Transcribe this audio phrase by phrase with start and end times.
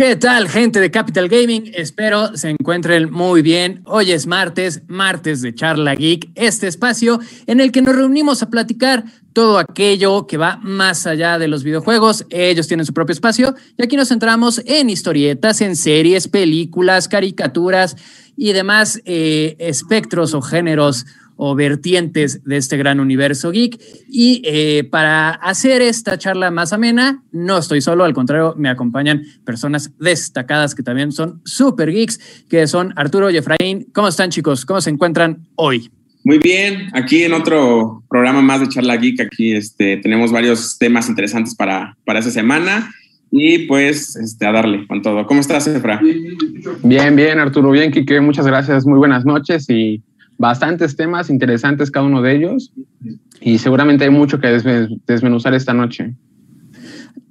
[0.00, 1.72] ¿Qué tal, gente de Capital Gaming?
[1.74, 3.82] Espero se encuentren muy bien.
[3.84, 8.48] Hoy es martes, martes de Charla Geek, este espacio en el que nos reunimos a
[8.48, 12.24] platicar todo aquello que va más allá de los videojuegos.
[12.30, 17.94] Ellos tienen su propio espacio y aquí nos centramos en historietas, en series, películas, caricaturas
[18.38, 21.04] y demás eh, espectros o géneros
[21.42, 23.80] o vertientes de este gran universo geek.
[24.10, 29.22] Y eh, para hacer esta charla más amena, no estoy solo, al contrario, me acompañan
[29.42, 33.86] personas destacadas que también son super geeks, que son Arturo y Efraín.
[33.94, 34.66] ¿Cómo están chicos?
[34.66, 35.90] ¿Cómo se encuentran hoy?
[36.24, 41.08] Muy bien, aquí en otro programa más de Charla Geek, aquí este, tenemos varios temas
[41.08, 42.92] interesantes para, para esta semana
[43.30, 45.24] y pues este, a darle con todo.
[45.26, 46.02] ¿Cómo estás, Efra?
[46.82, 50.02] Bien, bien, Arturo, bien, Kike, muchas gracias, muy buenas noches y
[50.40, 52.72] bastantes temas interesantes cada uno de ellos
[53.42, 54.48] y seguramente hay mucho que
[55.06, 56.14] desmenuzar esta noche.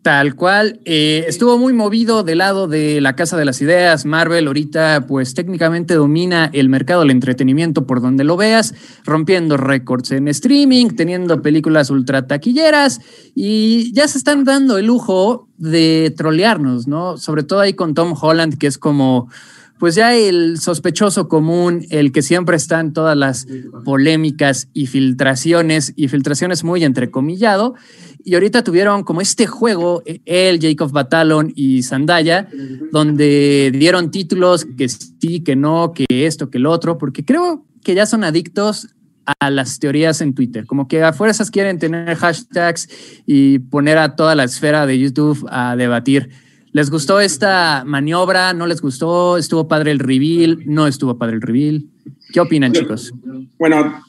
[0.04, 4.06] Tal cual, eh, estuvo muy movido del lado de la Casa de las Ideas.
[4.06, 10.12] Marvel ahorita pues técnicamente domina el mercado del entretenimiento por donde lo veas, rompiendo récords
[10.12, 13.02] en streaming, teniendo películas ultra taquilleras
[13.34, 17.18] y ya se están dando el lujo de trolearnos, ¿no?
[17.18, 19.30] Sobre todo ahí con Tom Holland, que es como
[19.80, 23.48] pues ya el sospechoso común, el que siempre está en todas las
[23.86, 27.76] polémicas y filtraciones, y filtraciones muy entrecomillado,
[28.24, 32.50] y ahorita tuvieron como este juego, él, Jacob Batalon y Sandaya,
[32.92, 37.96] donde dieron títulos que sí, que no, que esto, que el otro, porque creo que
[37.96, 38.90] ya son adictos
[39.40, 42.90] a las teorías en Twitter, como que a fuerzas quieren tener hashtags
[43.26, 46.30] y poner a toda la esfera de YouTube a debatir
[46.72, 48.54] ¿Les gustó esta maniobra?
[48.54, 49.38] ¿No les gustó?
[49.38, 50.60] ¿Estuvo padre el reveal?
[50.66, 51.84] ¿No estuvo padre el reveal?
[52.32, 53.14] ¿Qué opinan, chicos?
[53.58, 54.04] Bueno,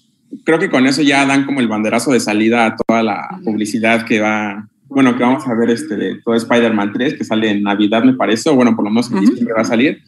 [0.45, 4.05] creo que con eso ya dan como el banderazo de salida a toda la publicidad
[4.05, 7.63] que va, bueno, que vamos a ver este de todo Spider-Man 3, que sale en
[7.63, 10.03] Navidad, me parece, o bueno, por lo menos en diciembre va a salir.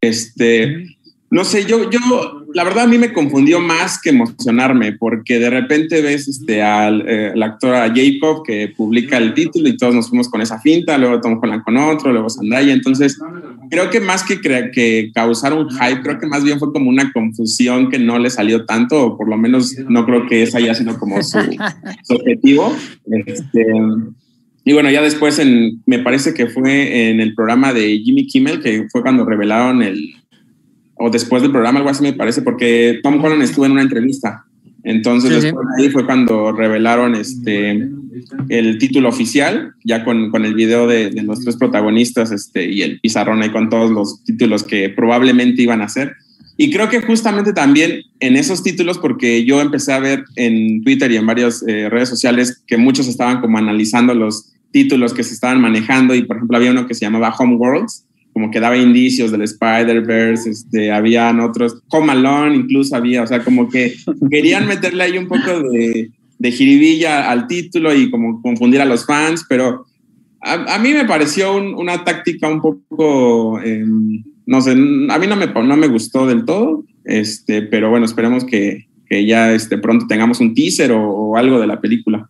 [0.00, 0.93] Este,
[1.34, 1.98] no sé, yo, yo,
[2.54, 7.04] la verdad a mí me confundió más que emocionarme, porque de repente ves este, al
[7.08, 11.20] eh, actor Jacob que publica el título y todos nos fuimos con esa finta, luego
[11.20, 13.18] Tom Holland con otro, luego Zendaya, entonces
[13.68, 17.12] creo que más que, que causar un hype, creo que más bien fue como una
[17.12, 20.76] confusión que no le salió tanto, o por lo menos no creo que esa haya
[20.76, 21.40] sido como su,
[22.04, 22.72] su objetivo.
[23.26, 23.66] Este,
[24.64, 28.62] y bueno, ya después en, me parece que fue en el programa de Jimmy Kimmel,
[28.62, 30.14] que fue cuando revelaron el,
[31.04, 34.46] o después del programa, algo así me parece, porque Tom Holland estuvo en una entrevista.
[34.84, 37.90] Entonces, después de ahí fue cuando revelaron este,
[38.48, 42.80] el título oficial, ya con, con el video de, de, los tres protagonistas este, y
[42.80, 46.14] el pizarrón ahí con todos los títulos que probablemente iban a ser.
[46.56, 51.10] Y creo que justamente también en esos títulos, porque yo empecé a ver en Twitter
[51.12, 55.34] y en varias eh, redes sociales que muchos estaban como analizando los títulos que se
[55.34, 58.76] estaban manejando y por ejemplo había uno que se llamaba Home Worlds, como que daba
[58.76, 63.94] indicios del Spider-Verse, este, habían otros, Home Alone incluso había, o sea, como que
[64.30, 69.06] querían meterle ahí un poco de, de jiribilla al título y como confundir a los
[69.06, 69.86] fans, pero
[70.40, 73.86] a, a mí me pareció un, una táctica un poco, eh,
[74.46, 74.74] no sé, a
[75.18, 79.52] mí no me, no me gustó del todo, este, pero bueno, esperemos que, que ya
[79.52, 82.28] este, pronto tengamos un teaser o, o algo de la película.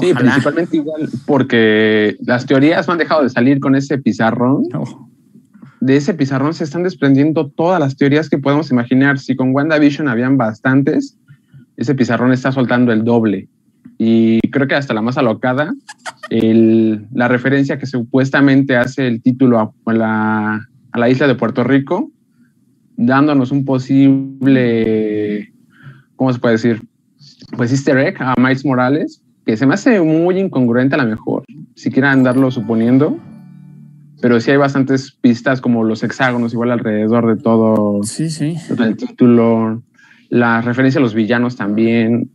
[0.00, 4.64] Sí, principalmente igual porque las teorías no han dejado de salir con ese pizarrón.
[4.72, 5.10] No.
[5.80, 9.18] De ese pizarrón se están desprendiendo todas las teorías que podemos imaginar.
[9.18, 11.16] Si con WandaVision habían bastantes,
[11.76, 13.48] ese pizarrón está soltando el doble.
[13.96, 15.74] Y creo que hasta la más alocada,
[16.30, 21.34] el, la referencia que supuestamente hace el título a, a, la, a la isla de
[21.34, 22.10] Puerto Rico,
[22.96, 25.52] dándonos un posible,
[26.16, 26.82] ¿cómo se puede decir?
[27.56, 31.42] Pues easter egg a Miles Morales, que se me hace muy incongruente a lo mejor,
[31.74, 33.16] si quieren andarlo suponiendo,
[34.20, 38.56] pero sí hay bastantes pistas como los hexágonos igual alrededor de todo sí, sí.
[38.78, 39.82] el título,
[40.28, 42.30] la referencia a los villanos también.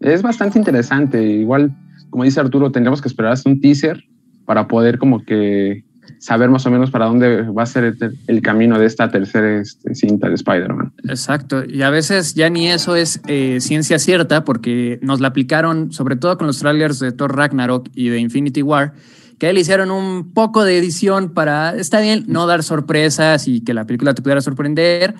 [0.00, 1.22] Es bastante interesante.
[1.22, 1.76] Igual,
[2.08, 4.02] como dice Arturo, tendremos que esperar hasta un teaser
[4.46, 5.84] para poder como que
[6.18, 9.94] saber más o menos para dónde va a ser el, camino de esta tercera este,
[9.94, 10.92] cinta de Spider-Man.
[11.04, 15.92] Exacto, y a veces ya ni eso es eh, ciencia cierta porque nos la aplicaron
[15.92, 18.94] sobre todo con los trailers de Thor Ragnarok y de Infinity War,
[19.42, 23.74] que le hicieron un poco de edición para, está bien, no dar sorpresas y que
[23.74, 25.16] la película te pudiera sorprender,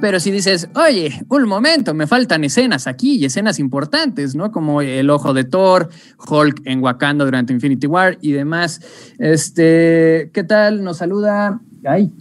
[0.00, 4.50] pero si dices, oye, un momento, me faltan escenas aquí y escenas importantes, ¿no?
[4.50, 5.90] Como el ojo de Thor,
[6.26, 8.80] Hulk en Wakanda durante Infinity War y demás.
[9.18, 10.82] Este, ¿qué tal?
[10.82, 12.14] Nos saluda, ay,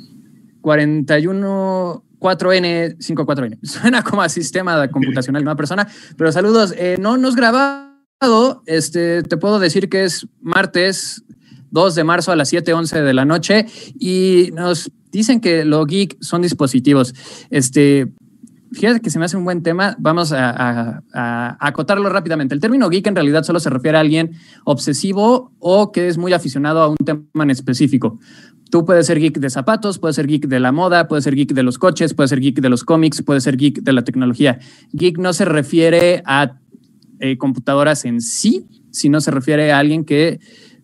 [0.59, 3.59] 41 4N, 54N.
[3.63, 5.87] Suena como a sistema computacional de una persona,
[6.17, 6.73] pero saludos.
[6.77, 11.23] Eh, no nos grabado, este, te puedo decir que es martes
[11.75, 13.67] 2 de marzo a las 7:11 de la noche
[13.99, 17.13] y nos dicen que lo geek son dispositivos.
[17.51, 18.07] Este,
[18.71, 19.95] fíjate que se me hace un buen tema.
[19.99, 21.03] Vamos a,
[21.59, 22.55] acotarlo rápidamente.
[22.55, 24.31] El término geek en realidad solo se refiere a alguien
[24.63, 28.17] obsesivo o que es muy aficionado a un tema en específico.
[28.71, 31.53] Tú puedes ser geek de zapatos, puedes ser geek de la moda, puedes ser geek
[31.53, 34.59] de los coches, puedes ser geek de los cómics, puedes ser geek de la tecnología.
[34.93, 36.57] Geek no se refiere a
[37.19, 40.39] eh, computadoras en sí, sino se refiere a alguien que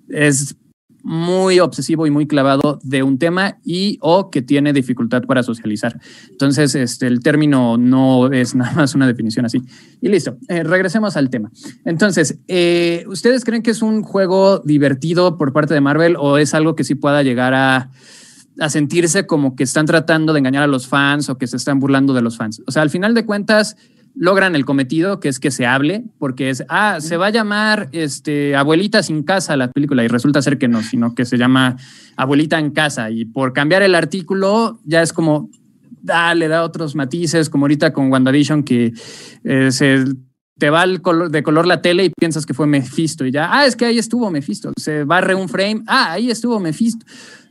[0.10, 0.56] es
[1.04, 6.00] muy obsesivo y muy clavado de un tema y o que tiene dificultad para socializar.
[6.30, 9.62] Entonces, este, el término no es nada más una definición así.
[10.02, 11.52] Y listo, eh, regresemos al tema.
[11.86, 16.54] Entonces, eh, ¿ustedes creen que es un juego divertido por parte de Marvel o es
[16.54, 17.90] algo que sí pueda llegar a,
[18.60, 21.80] a sentirse como que están tratando de engañar a los fans o que se están
[21.80, 22.62] burlando de los fans?
[22.68, 23.76] O sea, al final de cuentas
[24.16, 27.90] logran el cometido, que es que se hable, porque es, ah, se va a llamar
[27.92, 31.78] este, Abuelita sin casa la película, y resulta ser que no, sino que se llama
[32.18, 35.50] Abuelita en casa, y por cambiar el artículo ya es como,
[36.02, 38.94] da, le da otros matices, como ahorita con WandaVision, que
[39.44, 40.04] eh, se
[40.58, 43.50] te va el color, de color la tele y piensas que fue Mephisto, y ya,
[43.52, 47.06] ah, es que ahí estuvo Mephisto, se barre un frame, ah, ahí estuvo Mephisto,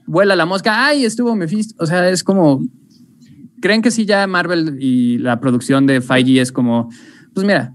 [0.06, 2.62] vuela la mosca, ahí estuvo Mephisto, o sea, es como
[3.60, 6.88] ¿Creen que sí ya Marvel y la producción de Feige es como,
[7.34, 7.74] pues mira,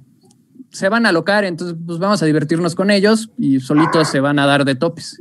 [0.75, 4.39] se van a alocar, entonces pues vamos a divertirnos con ellos y solitos se van
[4.39, 5.17] a dar de topes?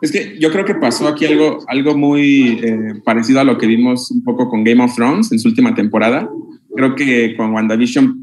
[0.00, 3.66] Es que yo creo que pasó aquí algo, algo muy eh, parecido a lo que
[3.66, 6.30] vimos un poco con Game of Thrones en su última temporada.
[6.74, 8.22] Creo que con WandaVision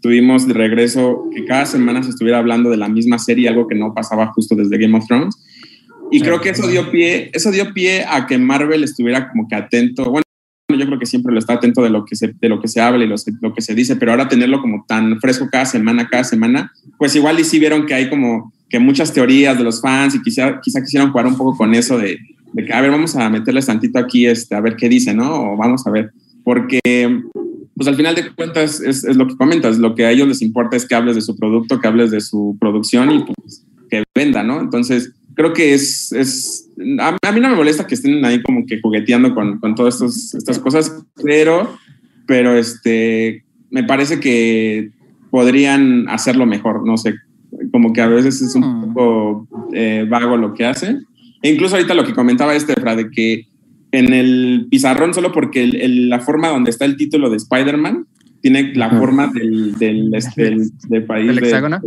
[0.00, 3.74] tuvimos de regreso que cada semana se estuviera hablando de la misma serie, algo que
[3.74, 5.34] no pasaba justo desde Game of Thrones.
[6.10, 9.56] Y creo que eso dio pie, eso dio pie a que Marvel estuviera como que
[9.56, 10.04] atento.
[10.10, 10.23] Bueno,
[10.78, 12.80] yo creo que siempre lo está atento de lo que se, de lo que se
[12.80, 16.08] habla y lo, lo, que se dice, pero ahora tenerlo como tan fresco cada semana,
[16.08, 19.80] cada semana, pues igual y sí vieron que hay como que muchas teorías de los
[19.80, 22.18] fans y quizá, quizá quisieron jugar un poco con eso de,
[22.52, 25.52] de que, a ver, vamos a meterles tantito aquí, este, a ver qué dice, ¿no?
[25.52, 26.12] O vamos a ver,
[26.42, 26.80] porque
[27.76, 30.42] pues al final de cuentas es, es, lo que comentas, lo que a ellos les
[30.42, 34.04] importa es que hables de su producto, que hables de su producción y pues que
[34.14, 34.60] venda, ¿no?
[34.60, 36.70] Entonces, creo que es, es
[37.00, 40.58] a, mí no me molesta que estén ahí como que jugueteando con, con todas estas
[40.58, 41.76] cosas, pero,
[42.26, 44.90] pero este, me parece que
[45.30, 47.14] podrían hacerlo mejor, no sé,
[47.72, 48.94] como que a veces es un hmm.
[48.94, 50.98] poco eh, vago lo que hace.
[51.42, 53.46] E incluso ahorita lo que comentaba este, de que
[53.92, 58.06] en el pizarrón, solo porque la forma donde está el título de Spider-Man
[58.40, 60.56] tiene la forma del, del, este,
[60.88, 61.30] del, país.
[61.30, 61.80] ¿El hexágono?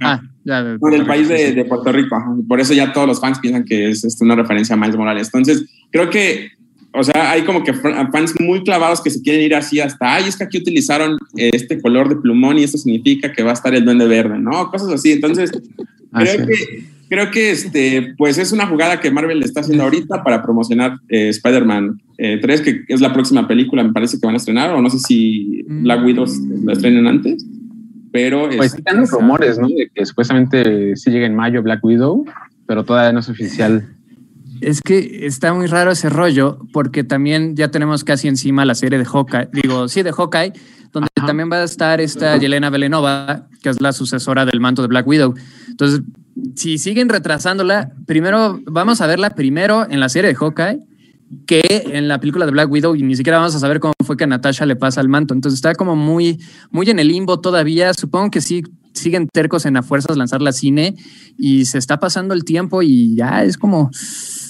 [0.00, 0.62] ah, ya.
[0.62, 2.16] del país de, Puerto Rico.
[2.48, 5.30] Por eso ya todos los fans piensan que es, una referencia a Miles Morales.
[5.32, 6.50] Entonces, creo que,
[6.92, 10.24] o sea, hay como que fans muy clavados que se quieren ir así hasta, ay,
[10.28, 13.74] es que aquí utilizaron este color de plumón y esto significa que va a estar
[13.74, 14.70] el duende verde, ¿no?
[14.70, 15.12] Cosas así.
[15.12, 15.50] Entonces,
[16.12, 20.42] creo que creo que este, pues es una jugada que Marvel está haciendo ahorita para
[20.42, 24.38] promocionar eh, Spider-Man 3, eh, que es la próxima película, me parece que van a
[24.38, 26.24] estrenar, o no sé si Black Widow
[26.64, 27.44] la estrenen antes,
[28.12, 28.48] pero...
[28.56, 29.68] Pues están los rumores, ¿no?
[29.68, 32.24] De que supuestamente sí llega en mayo Black Widow,
[32.66, 33.88] pero todavía no es oficial.
[34.60, 38.98] Es que está muy raro ese rollo, porque también ya tenemos casi encima la serie
[38.98, 40.52] de Hawkeye, digo, sí, de Hawkeye,
[40.92, 44.88] donde también va a estar esta Yelena Belenova, que es la sucesora del manto de
[44.88, 45.34] Black Widow.
[45.68, 46.02] Entonces,
[46.56, 50.80] si siguen retrasándola, primero vamos a verla primero en la serie de Hawkeye
[51.46, 54.16] que en la película de Black Widow y ni siquiera vamos a saber cómo fue
[54.16, 55.34] que a Natasha le pasa el manto.
[55.34, 57.92] Entonces está como muy, muy en el limbo todavía.
[57.94, 60.94] Supongo que sí siguen tercos en a fuerzas lanzar la cine
[61.38, 63.90] y se está pasando el tiempo y ya es como,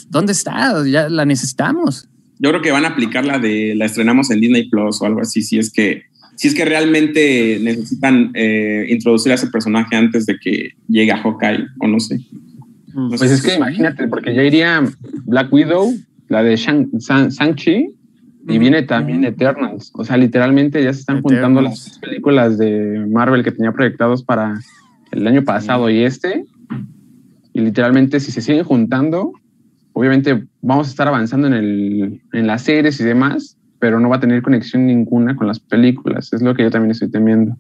[0.09, 0.85] ¿dónde está?
[0.87, 2.09] Ya la necesitamos.
[2.39, 5.21] Yo creo que van a aplicar la de la estrenamos en Disney Plus o algo
[5.21, 6.05] así, si es que
[6.37, 11.19] si es que realmente necesitan eh, introducir a ese personaje antes de que llegue a
[11.19, 12.19] Hawkeye, o no sé.
[13.11, 14.83] pues es que imagínate, porque ya iría
[15.27, 15.93] Black Widow,
[16.31, 17.95] la de Shang-Chi,
[18.49, 19.91] y viene también Eternals.
[19.93, 24.59] O sea, literalmente ya se están juntando las películas de Marvel que tenía proyectados para
[25.13, 26.47] el año pasado y este.
[27.53, 29.33] Y literalmente, si se siguen juntando,
[29.93, 34.17] obviamente vamos a estar avanzando en, el, en las series y demás pero no va
[34.17, 36.33] a tener conexión ninguna con las películas.
[36.33, 37.57] Es lo que yo también estoy temiendo.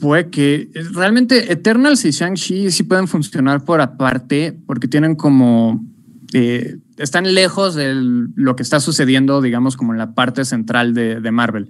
[0.00, 5.84] Puede que realmente Eternals y Shang-Chi sí pueden funcionar por aparte, porque tienen como.
[6.32, 11.20] Eh, están lejos de lo que está sucediendo, digamos, como en la parte central de,
[11.20, 11.68] de Marvel.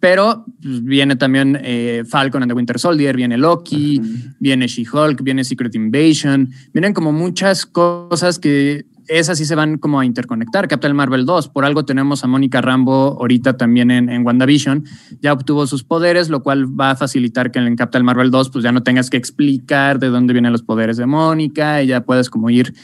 [0.00, 4.00] Pero pues, viene también eh, Falcon and the Winter Soldier, viene Loki,
[4.38, 10.00] viene She-Hulk, viene Secret Invasion, vienen como muchas cosas que esas sí se van como
[10.00, 10.68] a interconectar.
[10.68, 14.84] Captain Marvel 2, por algo tenemos a Mónica Rambo ahorita también en, en, WandaVision,
[15.22, 18.64] ya obtuvo sus poderes, lo cual va a facilitar que en Captain Marvel 2 pues
[18.64, 22.30] ya no tengas que explicar de dónde vienen los poderes de Mónica y ya puedes
[22.30, 22.74] como ir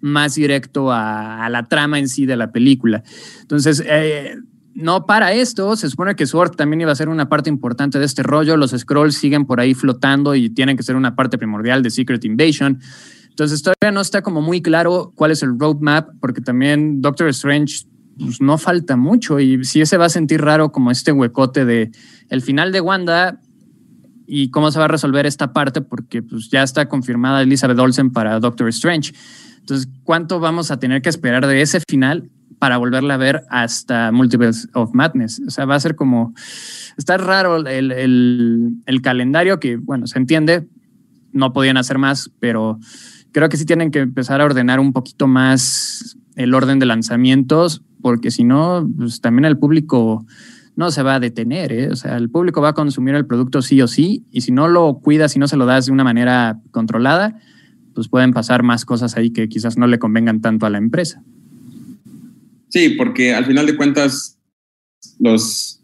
[0.00, 3.02] más directo a, la trama en sí de la película.
[3.40, 4.36] Entonces, eh,
[4.74, 8.04] no para esto, se supone que Sword también iba a ser una parte importante de
[8.04, 11.82] este rollo, los scrolls siguen por ahí flotando y tienen que ser una parte primordial
[11.82, 12.80] de Secret Invasion.
[13.28, 17.86] Entonces todavía no está como muy claro cuál es el roadmap, porque también Doctor Strange
[18.18, 21.90] pues, no falta mucho y sí se va a sentir raro como este huecote de
[22.28, 23.40] el final de Wanda
[24.32, 28.10] y cómo se va a resolver esta parte, porque pues, ya está confirmada Elizabeth Olsen
[28.12, 29.12] para Doctor Strange.
[29.58, 34.12] Entonces, ¿cuánto vamos a tener que esperar de ese final para volverla a ver hasta
[34.12, 35.42] Multiverse of Madness?
[35.48, 36.32] O sea, va a ser como,
[36.96, 40.68] está raro el, el, el calendario que, bueno, se entiende,
[41.32, 42.78] no podían hacer más, pero
[43.32, 47.82] creo que sí tienen que empezar a ordenar un poquito más el orden de lanzamientos,
[48.00, 50.24] porque si no, pues también el público
[50.80, 51.88] no se va a detener, ¿eh?
[51.90, 54.66] o sea, el público va a consumir el producto sí o sí, y si no
[54.66, 57.38] lo cuidas, si no se lo das de una manera controlada,
[57.94, 61.22] pues pueden pasar más cosas ahí que quizás no le convengan tanto a la empresa.
[62.70, 64.38] Sí, porque al final de cuentas,
[65.18, 65.82] los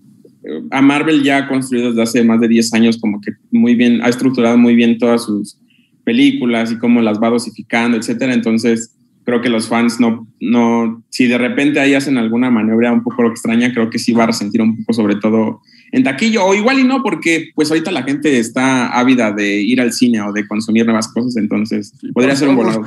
[0.71, 4.01] a Marvel ya ha construido desde hace más de 10 años como que muy bien,
[4.03, 5.59] ha estructurado muy bien todas sus
[6.05, 8.33] películas y cómo las va dosificando, etcétera.
[8.33, 8.96] Entonces,
[9.27, 13.27] creo que los fans no, no, si de repente ahí hacen alguna maniobra un poco
[13.27, 16.79] extraña, creo que sí va a resentir un poco, sobre todo en taquillo, o igual
[16.79, 20.47] y no, porque pues ahorita la gente está ávida de ir al cine o de
[20.47, 22.85] consumir nuevas cosas, entonces podría ser un volado.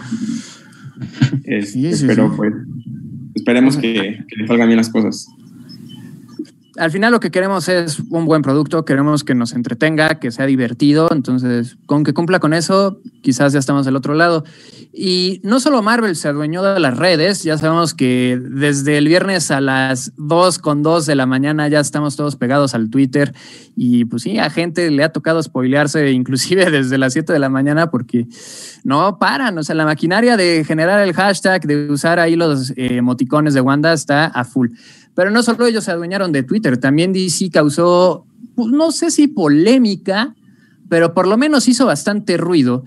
[1.43, 2.53] pero pues
[3.35, 5.27] esperemos que, que le salgan bien las cosas.
[6.77, 10.45] Al final lo que queremos es un buen producto, queremos que nos entretenga, que sea
[10.45, 14.43] divertido, entonces con que cumpla con eso, quizás ya estamos del otro lado.
[14.91, 19.51] Y no solo Marvel se adueñó de las redes, ya sabemos que desde el viernes
[19.51, 23.33] a las 2 con 2 de la mañana ya estamos todos pegados al Twitter
[23.75, 27.49] y pues sí, a gente le ha tocado spoilearse inclusive desde las 7 de la
[27.49, 28.27] mañana porque
[28.83, 32.97] no paran, o sea, la maquinaria de generar el hashtag, de usar ahí los eh,
[32.97, 34.69] emoticones de Wanda está a full.
[35.13, 39.27] Pero no solo ellos se adueñaron de Twitter, también DC causó, pues, no sé si
[39.27, 40.35] polémica,
[40.89, 42.83] pero por lo menos hizo bastante ruido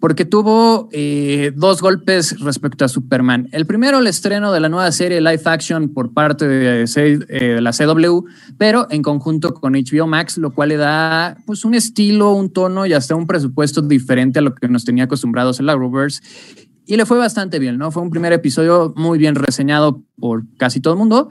[0.00, 3.48] porque tuvo eh, dos golpes respecto a Superman.
[3.52, 6.84] El primero, el estreno de la nueva serie live action por parte de,
[7.28, 8.24] eh, la CW,
[8.58, 12.86] pero en conjunto con HBO Max, lo cual le da pues, un estilo, un tono
[12.86, 16.22] y hasta un presupuesto diferente a lo que nos tenía acostumbrados en la Rovers.
[16.86, 17.90] Y le fue bastante bien, ¿no?
[17.90, 21.30] Fue un primer episodio muy bien reseñado por casi todo el mundo.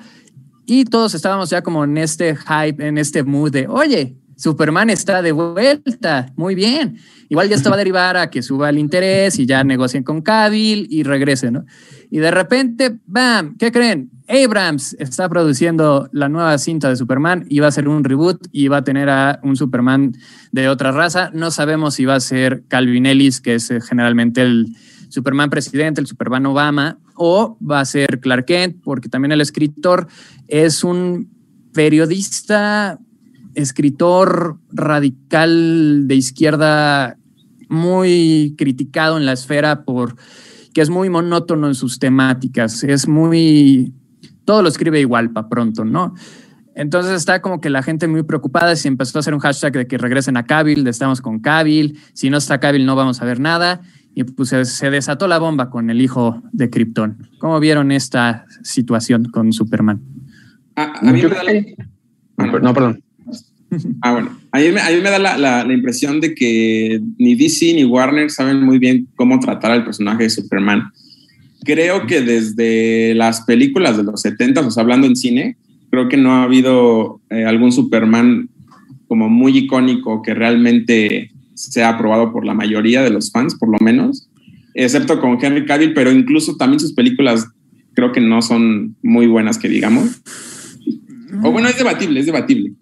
[0.65, 5.21] Y todos estábamos ya como en este hype, en este mood de, oye, Superman está
[5.21, 6.97] de vuelta, muy bien.
[7.29, 10.21] Igual ya esto va a derivar a que suba el interés y ya negocien con
[10.21, 11.65] Cavill y regresen, ¿no?
[12.11, 13.57] Y de repente, ¡bam!
[13.57, 14.11] ¿Qué creen?
[14.27, 18.67] Abrams está produciendo la nueva cinta de Superman y va a ser un reboot y
[18.67, 20.13] va a tener a un Superman
[20.51, 21.29] de otra raza.
[21.33, 24.75] No sabemos si va a ser Calvin Ellis, que es eh, generalmente el
[25.09, 30.07] Superman presidente, el Superman Obama, o va a ser Clark Kent, porque también el escritor
[30.47, 31.29] es un
[31.73, 32.99] periodista,
[33.55, 37.17] escritor radical de izquierda
[37.69, 40.15] muy criticado en la esfera por
[40.73, 43.93] que es muy monótono en sus temáticas, es muy
[44.43, 46.13] todo lo escribe igual para pronto, ¿no?
[46.75, 49.87] Entonces está como que la gente muy preocupada si empezó a hacer un hashtag de
[49.87, 53.39] que regresen a Cabil, estamos con Cabil, si no está Cabil no vamos a ver
[53.39, 53.81] nada
[54.13, 57.29] y pues se desató la bomba con el hijo de Krypton.
[57.39, 60.01] ¿Cómo vieron esta situación con Superman?
[60.75, 62.61] A, mí me da la...
[62.61, 63.03] No, perdón.
[64.01, 64.37] Ah, bueno.
[64.51, 69.07] A mí, me da la, impresión de que ni DC ni Warner saben muy bien
[69.15, 70.91] cómo tratar al personaje de Superman.
[71.63, 75.57] Creo que desde las películas de los 70, o sea, hablando en cine,
[75.89, 78.49] creo que no ha habido eh, algún Superman
[79.07, 83.77] como muy icónico que realmente sea aprobado por la mayoría de los fans, por lo
[83.79, 84.29] menos,
[84.73, 87.47] excepto con Henry Cavill, pero incluso también sus películas
[87.93, 90.21] creo que no son muy buenas, que digamos.
[91.43, 92.73] O bueno, es debatible, es debatible.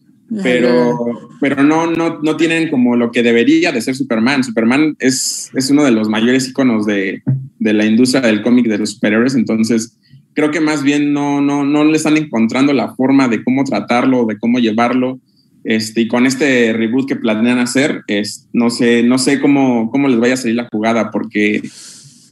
[0.41, 4.43] Pero, pero no, no, no tienen como lo que debería de ser Superman.
[4.43, 7.21] Superman es, es uno de los mayores iconos de,
[7.59, 9.97] de la industria del cómic de los superhéroes, entonces
[10.33, 14.25] creo que más bien no, no, no le están encontrando la forma de cómo tratarlo,
[14.25, 15.19] de cómo llevarlo.
[15.63, 20.09] Este, y con este reboot que planean hacer, es, no sé, no sé cómo, cómo
[20.09, 21.61] les vaya a salir la jugada, porque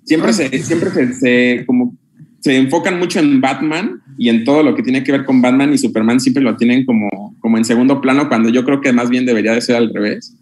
[0.03, 1.95] siempre se, siempre se, como,
[2.41, 5.73] se enfocan mucho en Batman y en todo lo que tiene que ver con Batman
[5.73, 9.09] y Superman siempre lo tienen como, como en segundo plano, cuando yo creo que más
[9.09, 10.35] bien debería de ser al revés.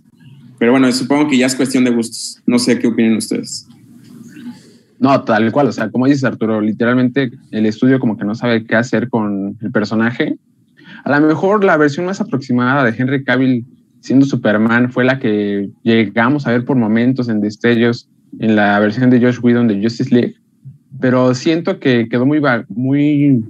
[0.57, 2.41] Pero bueno, supongo que ya es cuestión de gustos.
[2.45, 3.67] No sé qué opinan ustedes.
[4.97, 8.65] No, tal cual, o sea, como dices Arturo, literalmente el estudio como que no sabe
[8.65, 10.37] qué hacer con el personaje.
[11.03, 13.65] A lo mejor la versión más aproximada de Henry Cavill
[14.01, 19.09] siendo Superman fue la que llegamos a ver por momentos en destellos en la versión
[19.09, 20.35] de Josh Whedon de Justice League,
[20.99, 23.43] pero siento que quedó muy, muy,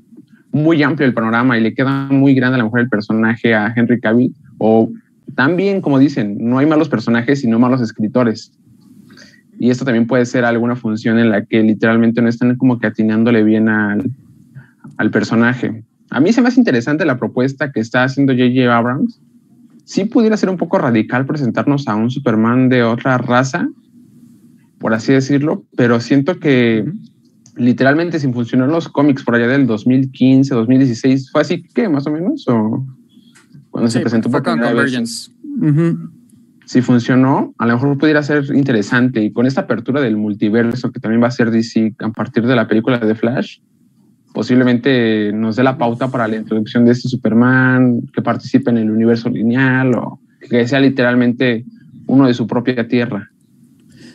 [0.52, 3.74] muy amplio el panorama y le queda muy grande a lo mejor el personaje a
[3.76, 4.92] Henry Cavill, o
[5.36, 8.52] también, como dicen, no hay malos personajes, sino malos escritores.
[9.60, 12.88] Y esto también puede ser alguna función en la que literalmente no están como que
[12.88, 14.10] atinándole bien al,
[14.98, 15.84] al personaje.
[16.10, 18.76] A mí se me hace interesante la propuesta que está haciendo J.J.
[18.76, 19.22] Abrams.
[19.84, 23.68] Sí pudiera ser un poco radical presentarnos a un Superman de otra raza,
[24.80, 26.86] por así decirlo, pero siento que
[27.60, 32.12] literalmente sin funcionar los cómics por allá del 2015, 2016, fue así que más o
[32.12, 32.86] menos, o
[33.70, 35.32] cuando se presentó por Convergence
[36.70, 39.24] si funcionó, a lo mejor pudiera ser interesante.
[39.24, 42.56] Y con esta apertura del multiverso que también va a ser DC a partir de
[42.56, 43.58] la película de Flash,
[44.36, 48.92] posiblemente nos dé la pauta para la introducción de este Superman, que participe en el
[48.92, 51.66] universo lineal o que sea literalmente
[52.06, 53.32] uno de su propia tierra.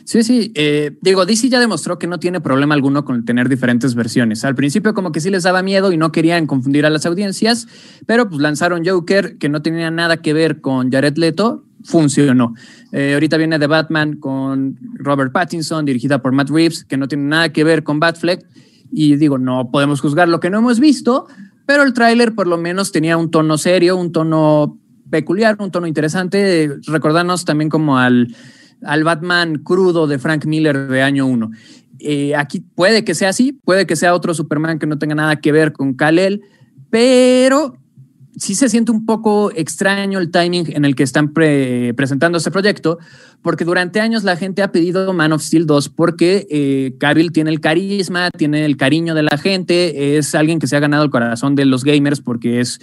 [0.05, 0.51] Sí, sí.
[0.53, 4.45] Eh, digo, DC ya demostró que no tiene problema alguno con tener diferentes versiones.
[4.45, 7.67] Al principio como que sí les daba miedo y no querían confundir a las audiencias,
[8.05, 12.53] pero pues lanzaron Joker, que no tenía nada que ver con Jared Leto, funcionó.
[12.91, 17.23] Eh, ahorita viene The Batman con Robert Pattinson, dirigida por Matt Reeves, que no tiene
[17.23, 18.45] nada que ver con Batfleck.
[18.91, 21.25] Y digo, no podemos juzgar lo que no hemos visto,
[21.65, 25.87] pero el tráiler por lo menos tenía un tono serio, un tono peculiar, un tono
[25.87, 26.71] interesante.
[26.85, 28.35] Recordarnos también como al,
[28.85, 31.51] al Batman crudo de Frank Miller de año 1.
[31.99, 35.37] Eh, aquí puede que sea así, puede que sea otro Superman que no tenga nada
[35.37, 36.41] que ver con Kal-El,
[36.89, 37.77] pero
[38.37, 42.99] sí se siente un poco extraño el timing en el que están presentando este proyecto,
[43.41, 46.97] porque durante años la gente ha pedido Man of Steel 2 porque eh,
[47.31, 51.03] tiene el carisma, tiene el cariño de la gente, es alguien que se ha ganado
[51.03, 52.79] el corazón de los gamers porque es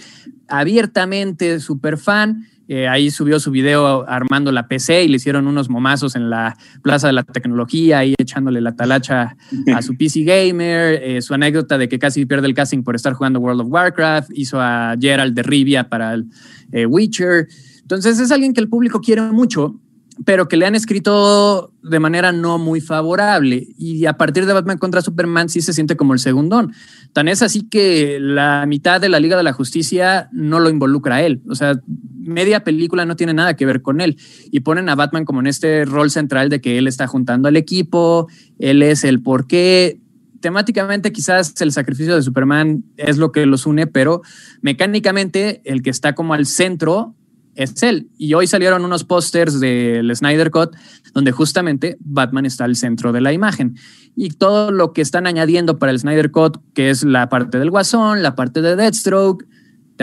[0.47, 5.69] abiertamente súper fan eh, ahí subió su video armando la PC y le hicieron unos
[5.69, 9.35] momazos en la Plaza de la Tecnología, y echándole la talacha
[9.73, 13.13] a su PC Gamer, eh, su anécdota de que casi pierde el casting por estar
[13.13, 16.27] jugando World of Warcraft, hizo a Gerald de Rivia para el
[16.71, 17.47] eh, Witcher.
[17.81, 19.79] Entonces es alguien que el público quiere mucho
[20.25, 23.67] pero que le han escrito de manera no muy favorable.
[23.77, 26.73] Y a partir de Batman contra Superman sí se siente como el segundón.
[27.13, 31.15] Tan es así que la mitad de la Liga de la Justicia no lo involucra
[31.15, 31.41] a él.
[31.49, 31.79] O sea,
[32.23, 34.17] media película no tiene nada que ver con él.
[34.51, 37.57] Y ponen a Batman como en este rol central de que él está juntando al
[37.57, 38.27] equipo,
[38.59, 39.99] él es el porqué.
[40.39, 44.21] Temáticamente quizás el sacrificio de Superman es lo que los une, pero
[44.61, 47.15] mecánicamente el que está como al centro
[47.55, 48.09] es él.
[48.17, 50.75] Y hoy salieron unos pósters del Snyder Cut
[51.13, 53.75] donde justamente Batman está al centro de la imagen.
[54.15, 57.69] Y todo lo que están añadiendo para el Snyder Cut, que es la parte del
[57.69, 59.45] Guasón, la parte de Deathstroke,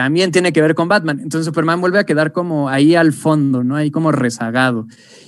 [0.00, 1.20] también tiene que ver con Batman.
[1.20, 3.76] Entonces Superman vuelve a quedar como ahí al fondo, ¿no?
[3.76, 4.86] Ahí como rezagado.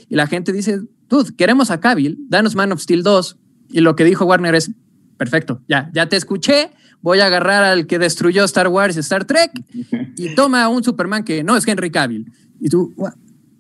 [0.09, 0.81] Y la gente dice,
[1.11, 3.37] dude, queremos a Cavill, danos Man of Steel 2.
[3.69, 4.71] Y lo que dijo Warner es,
[5.19, 6.71] perfecto, ya, ya te escuché,
[7.03, 9.51] voy a agarrar al que destruyó Star Wars y Star Trek
[10.17, 12.33] y toma a un Superman que no es Henry Cavill.
[12.59, 12.95] Y tú,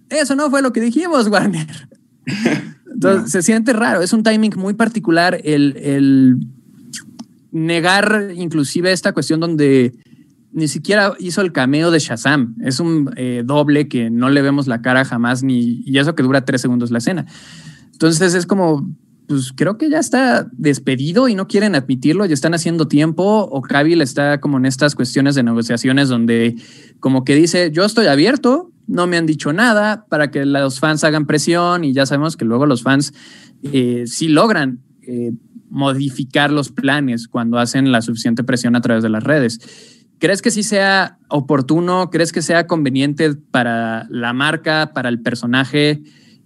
[0.09, 1.89] eso no fue lo que dijimos, Warner.
[2.91, 6.39] Entonces se siente raro, es un timing muy particular el,
[7.51, 9.93] negar inclusive esta cuestión donde
[10.53, 12.57] ni siquiera hizo el cameo de Shazam.
[12.61, 16.23] Es un eh, doble que no le vemos la cara jamás, ni, y eso que
[16.23, 17.27] dura tres segundos la escena.
[17.93, 18.89] Entonces es como,
[19.27, 23.63] pues creo que ya está despedido y no quieren admitirlo, ya están haciendo tiempo, o
[23.63, 26.57] Cavill está como en estas cuestiones de negociaciones donde
[27.01, 31.05] como que dice, yo estoy abierto, no me han dicho nada para que los fans
[31.05, 33.15] hagan presión y ya sabemos que luego los fans
[33.63, 35.33] eh, sí logran eh,
[35.71, 40.02] modificar los planes cuando hacen la suficiente presión a través de las redes.
[40.23, 42.09] ¿Crees que sí sea oportuno?
[42.11, 46.01] ¿Crees que sea conveniente para la marca, para el personaje,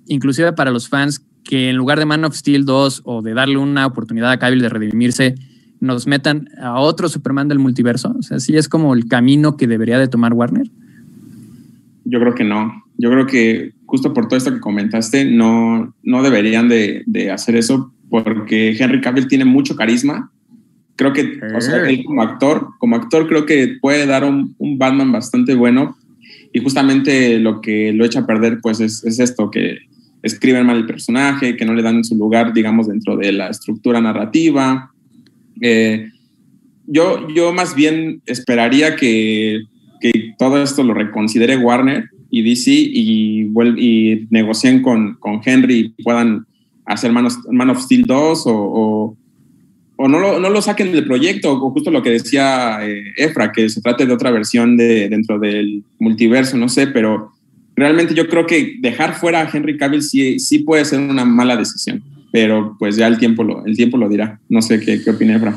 [0.07, 3.59] inclusive para los fans que en lugar de Man of Steel 2 o de darle
[3.59, 5.35] una oportunidad a Cavill de redimirse,
[5.79, 8.15] nos metan a otro Superman del multiverso?
[8.19, 10.71] O sea, ¿sí es como el camino que debería de tomar Warner?
[12.07, 12.83] Yo creo que no.
[12.97, 17.93] Yo creo que justo por todo esto que comentaste, no, no deberían de, hacer eso
[18.09, 20.33] porque Henry Cavill tiene mucho carisma.
[20.97, 25.13] Creo que, o sea, él como actor, como actor creo que puede dar un, Batman
[25.13, 25.97] bastante bueno
[26.53, 29.79] y justamente lo que lo echa a perder pues es, es esto, que
[30.23, 34.01] escriben mal el personaje, que no le dan su lugar, digamos, dentro de la estructura
[34.01, 34.91] narrativa.
[35.61, 36.11] Eh,
[36.87, 39.63] yo, yo más bien esperaría que,
[40.01, 46.03] que, todo esto lo reconsidere Warner y DC y, y negocien con, con Henry y
[46.03, 46.47] puedan
[46.85, 49.17] hacer Man of, Steel 2 o, o,
[49.99, 53.69] no, lo, no, lo, saquen del proyecto, o justo lo que decía eh, Efra, que
[53.69, 57.33] se trate de otra versión de, dentro del multiverso, no sé, pero
[57.75, 61.57] realmente yo creo que dejar fuera a Henry Cavill sí, sí puede ser una mala
[61.57, 64.41] decisión, pero pues ya el tiempo lo, el tiempo lo dirá.
[64.49, 65.57] No sé qué, qué opina Efra.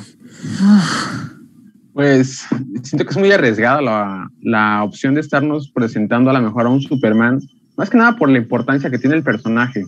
[1.93, 2.45] Pues
[2.83, 6.69] siento que es muy arriesgada la, la, opción de estarnos presentando a lo mejor a
[6.69, 7.41] un Superman,
[7.75, 9.83] más que nada por la importancia que tiene el personaje.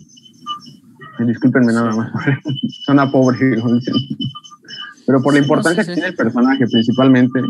[1.18, 2.12] Discúlpenme nada más,
[2.84, 3.38] suena pobre,
[5.06, 7.40] pero por la importancia que tiene el personaje principalmente,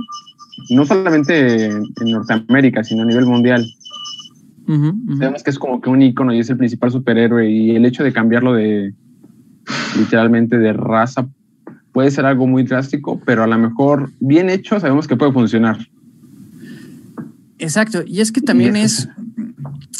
[0.71, 3.67] no solamente en Norteamérica, sino a nivel mundial.
[5.19, 8.05] Sabemos que es como que un icono y es el principal superhéroe y el hecho
[8.05, 8.95] de cambiarlo de
[9.99, 11.29] literalmente de raza
[11.93, 15.79] puede ser algo muy drástico, pero a lo mejor bien hecho sabemos que puede funcionar.
[17.59, 19.09] Exacto, y es que también es,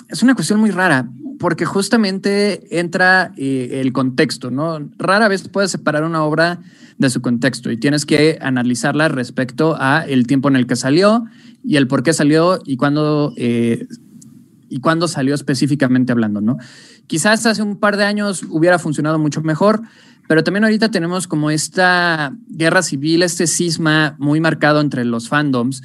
[0.09, 4.79] es una cuestión muy rara, porque justamente entra eh, el contexto, ¿no?
[4.99, 6.61] Rara vez puedes separar una obra
[6.99, 11.25] de su contexto y tienes que analizarla respecto a el tiempo en el que salió
[11.65, 13.87] y el por qué salió y cuándo, eh,
[14.69, 16.59] y cuándo salió específicamente hablando, ¿no?
[17.07, 19.83] Quizás hace un par de años hubiera funcionado mucho mejor,
[20.29, 25.83] pero también ahorita tenemos como esta guerra civil, este cisma muy marcado entre los fandoms,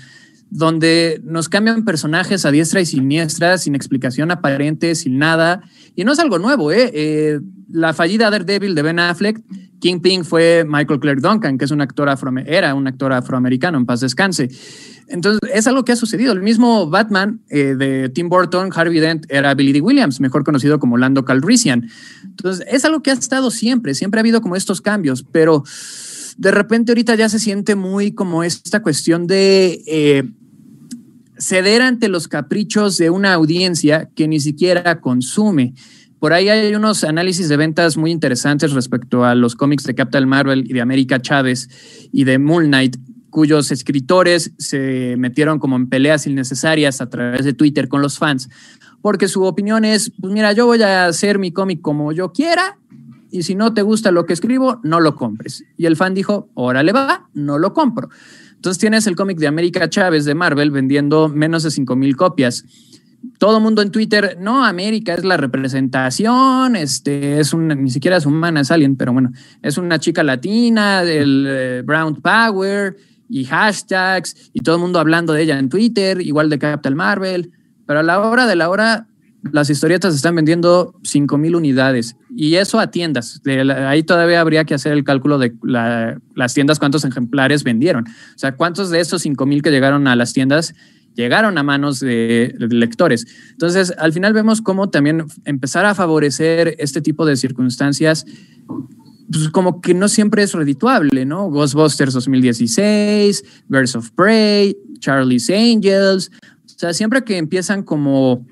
[0.49, 5.61] donde nos cambian personajes a diestra y siniestra, sin explicación aparente, sin nada.
[5.95, 6.91] Y no es algo nuevo, ¿eh?
[6.93, 9.41] eh la fallida Daredevil de Ben Affleck,
[9.79, 13.85] Kingpin fue Michael Clark Duncan, que es un actor afro era un actor afroamericano, en
[13.85, 14.49] paz descanse.
[15.09, 16.33] Entonces, es algo que ha sucedido.
[16.33, 19.81] El mismo Batman eh, de Tim Burton, Harvey Dent, era Billy D.
[19.81, 21.89] Williams, mejor conocido como Lando Calrissian.
[22.23, 25.63] Entonces, es algo que ha estado siempre, siempre ha habido como estos cambios, pero
[26.37, 30.23] de repente ahorita ya se siente muy como esta cuestión de eh,
[31.37, 35.73] ceder ante los caprichos de una audiencia que ni siquiera consume.
[36.19, 40.27] Por ahí hay unos análisis de ventas muy interesantes respecto a los cómics de Captain
[40.27, 41.69] Marvel y de América Chávez
[42.11, 42.97] y de Moon Knight,
[43.29, 48.49] cuyos escritores se metieron como en peleas innecesarias a través de Twitter con los fans,
[49.01, 52.79] porque su opinión es, pues mira, yo voy a hacer mi cómic como yo quiera
[53.31, 55.63] y si no te gusta lo que escribo, no lo compres.
[55.77, 58.09] Y el fan dijo, órale va, no lo compro.
[58.55, 62.65] Entonces tienes el cómic de América Chávez de Marvel vendiendo menos de 5 mil copias
[63.37, 68.25] todo mundo en Twitter, no, América es la representación, este, es una, ni siquiera es
[68.25, 72.95] humana, es alguien, pero bueno, es una chica latina, del eh, Brown Power
[73.29, 77.51] y hashtags y todo el mundo hablando de ella en Twitter, igual de Capital Marvel,
[77.85, 79.07] pero a la hora de la hora
[79.51, 83.41] las historietas están vendiendo 5 mil unidades y eso a tiendas.
[83.87, 88.05] ahí todavía habría que hacer el cálculo de las tiendas, cuántos ejemplares vendieron.
[88.07, 90.73] O sea, cuántos de esos 5 mil que llegaron a las tiendas
[91.15, 93.25] llegaron a manos de, lectores.
[93.51, 98.25] Entonces, al final vemos cómo también empezar a favorecer este tipo de circunstancias
[99.29, 101.49] pues como que no siempre es redituable, ¿no?
[101.49, 106.31] Ghostbusters 2016, Birds of Prey, Charlie's Angels,
[106.77, 108.45] o sea, siempre que empiezan como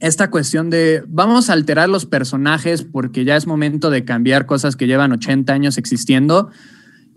[0.00, 4.76] esta cuestión de vamos a alterar los personajes porque ya es momento de cambiar cosas
[4.76, 6.50] que llevan 80 años existiendo,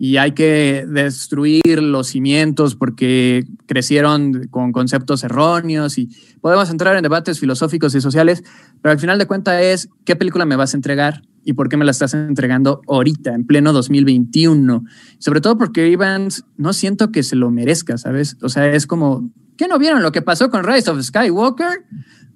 [0.02, 6.08] y hay que destruir los cimientos porque crecieron con conceptos erróneos y
[6.40, 8.42] podemos entrar en debates filosóficos y sociales,
[8.80, 11.76] pero al final de cuentas es qué película me vas a entregar y por qué
[11.76, 14.84] me la estás entregando ahorita, en pleno 2021.
[15.18, 18.38] Sobre todo porque Evans no siento que se lo merezca, ¿sabes?
[18.40, 21.84] O sea, es como, ¿qué no vieron lo que pasó con Rise of Skywalker?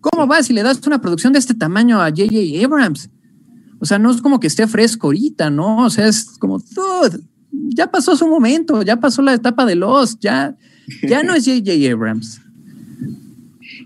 [0.03, 2.63] ¿Cómo vas si le das una producción de este tamaño a J.J.
[2.63, 3.09] Abrams?
[3.79, 5.87] O sea, no es como que esté fresco ahorita, ¿no?
[5.87, 10.21] O sea, es como, dude, ya pasó su momento, ya pasó la etapa de los,
[10.21, 10.55] ya,
[11.03, 11.91] ya no es J.J.
[11.91, 12.43] Abrams.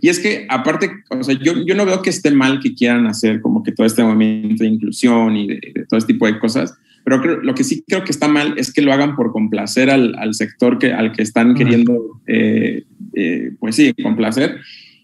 [0.00, 3.06] Y es que aparte, o sea, yo, yo no veo que esté mal que quieran
[3.06, 6.74] hacer como que todo este movimiento de inclusión y de, todo este tipo de cosas,
[7.04, 10.16] pero lo que sí creo que está mal es que lo hagan por complacer al,
[10.18, 12.84] al sector que, al que están queriendo, eh,
[13.18, 14.58] eh, pues sí, complacer,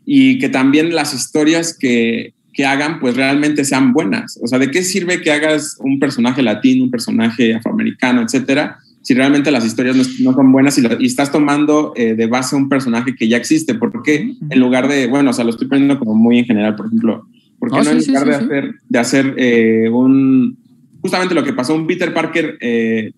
[0.07, 4.38] y que también las historias que, que hagan pues realmente sean buenas.
[4.42, 9.12] O sea, ¿de qué sirve que hagas un personaje latino, un personaje afroamericano, etcétera, si
[9.12, 13.29] realmente las historias no, son buenas y, estás tomando eh, de base un personaje que
[13.29, 13.74] ya existe?
[13.74, 16.77] ¿Por qué en lugar de, bueno, o sea, lo estoy poniendo como muy en general,
[16.77, 17.27] por ejemplo,
[17.59, 20.57] ¿por qué no, en lugar de, hacer, de hacer eh, un,
[21.03, 23.12] justamente lo que pasó, un Peter Parker eh,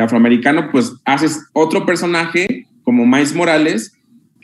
[0.00, 3.95] afroamericano, pues haces otro personaje como Miles Morales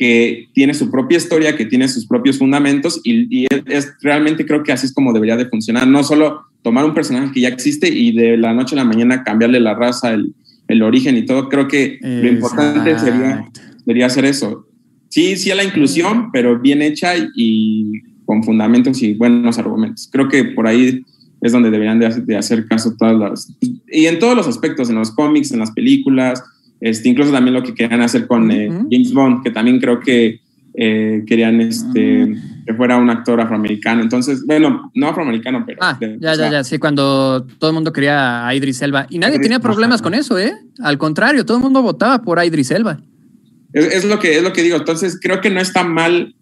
[0.03, 4.73] que tiene su propia historia, que tiene sus propios fundamentos y, es, realmente creo que
[4.73, 8.11] así es como debería de funcionar, no solo tomar un personaje que ya existe y
[8.11, 10.35] de la noche a la mañana cambiarle la raza, el,
[10.67, 13.49] el origen y todo, creo que lo importante sería,
[13.87, 14.67] sería hacer eso.
[15.09, 20.09] Sí, sí a la inclusión, pero bien hecha y con fundamentos y buenos argumentos.
[20.11, 21.05] Creo que por ahí
[21.41, 23.53] es donde deberían de, hacer caso todas las...
[23.87, 26.43] Y en todos los aspectos, en los cómics, en las películas,
[26.83, 30.41] este, incluso también lo que querían hacer con eh, James Bond, que también creo que
[30.75, 32.65] eh, querían este, ah.
[32.67, 34.03] que fuera un actor afroamericano.
[34.03, 35.79] Entonces, bueno, no afroamericano, pero...
[35.81, 39.07] Ah, ya, ya, ya, sí, cuando todo el mundo quería a Idris Elba.
[39.09, 40.55] Y nadie tenía problemas con eso, ¿eh?
[40.81, 43.01] Al contrario, todo el mundo votaba por Idris Elba.
[43.73, 44.77] Es, lo, que, es lo que digo.
[44.77, 46.35] Entonces, creo que no está mal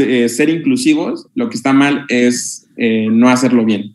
[0.00, 3.94] eh, ser inclusivos, lo que está mal es eh, no hacerlo bien.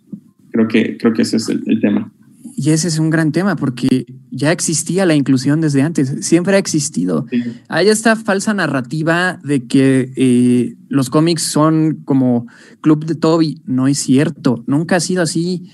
[0.51, 2.11] Creo que, creo que ese es el, tema.
[2.55, 6.59] Y ese es un gran tema porque ya existía la inclusión desde antes, siempre ha
[6.59, 7.25] existido.
[7.67, 12.47] Hay esta falsa narrativa de que eh, los cómics son como
[12.81, 13.61] Club de Toby.
[13.65, 15.71] No es cierto, nunca ha sido así.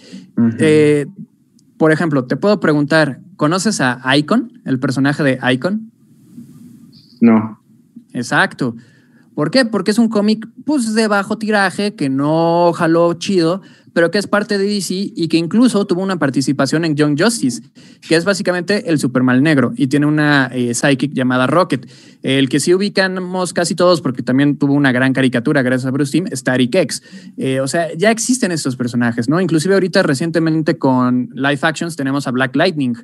[1.78, 5.92] por ejemplo, te puedo preguntar, ¿conoces a Icon, el personaje de Icon?
[7.22, 7.60] No.
[8.14, 8.76] Exacto.
[9.36, 9.66] ¿Por qué?
[9.66, 13.62] Porque es un cómic pues, de bajo tiraje, que no jaló chido,
[13.96, 17.62] pero que es parte de DC y que incluso tuvo una participación en Young Justice,
[18.08, 21.90] que es básicamente el Superman negro y tiene una eh, psychic llamada Rocket.
[22.22, 26.12] El que sí ubicamos casi todos, porque también tuvo una gran caricatura gracias a Bruce
[26.12, 27.04] Timm, es Tariq X.
[27.38, 29.40] Eh, o sea, ya existen estos personajes, ¿no?
[29.40, 32.96] Inclusive ahorita recientemente con Live Actions tenemos a Black Lightning,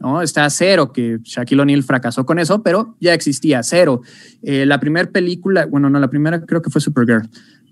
[0.00, 0.22] ¿no?
[0.22, 4.02] Está Cero, que Shaquille O'Neal fracasó con eso, pero ya existía Cero.
[4.42, 7.28] Eh, la primera película, bueno, no, la primera creo que fue Supergirl,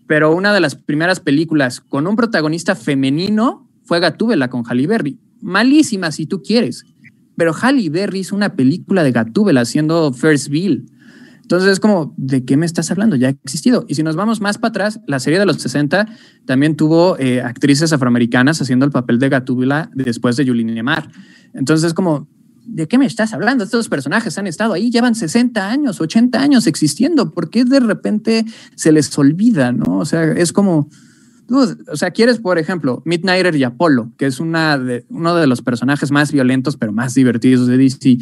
[0.06, 5.18] pero una de las primeras películas con un protagonista femenino fue Gatúbela con Halle Berry.
[5.40, 6.84] Malísima si tú quieres,
[7.36, 10.86] pero Halle Berry hizo una película de Gatúbela haciendo First Bill.
[11.44, 13.16] Entonces es como, ¿de qué me estás hablando?
[13.16, 13.84] Ya ha existido.
[13.86, 16.08] Y si nos vamos más para atrás, la serie de los 60
[16.46, 21.10] también tuvo eh, actrices afroamericanas haciendo el papel de Gatúbela después de Julie Nemar.
[21.52, 22.28] Entonces es como,
[22.64, 23.64] ¿de qué me estás hablando?
[23.64, 27.30] Estos personajes han estado ahí, llevan 60 años, 80 años existiendo.
[27.32, 29.70] ¿Por qué de repente se les olvida?
[29.70, 29.98] ¿no?
[29.98, 30.88] O sea, es como...
[31.50, 35.60] o sea, quieres, por ejemplo, Midnighter y Apollo, que es una de, uno de los
[35.60, 38.16] personajes más violentos, pero más divertidos de DC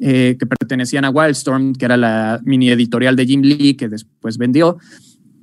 [0.00, 4.38] eh, que pertenecían a Wildstorm, que era la mini editorial de Jim Lee, que después
[4.38, 4.78] vendió.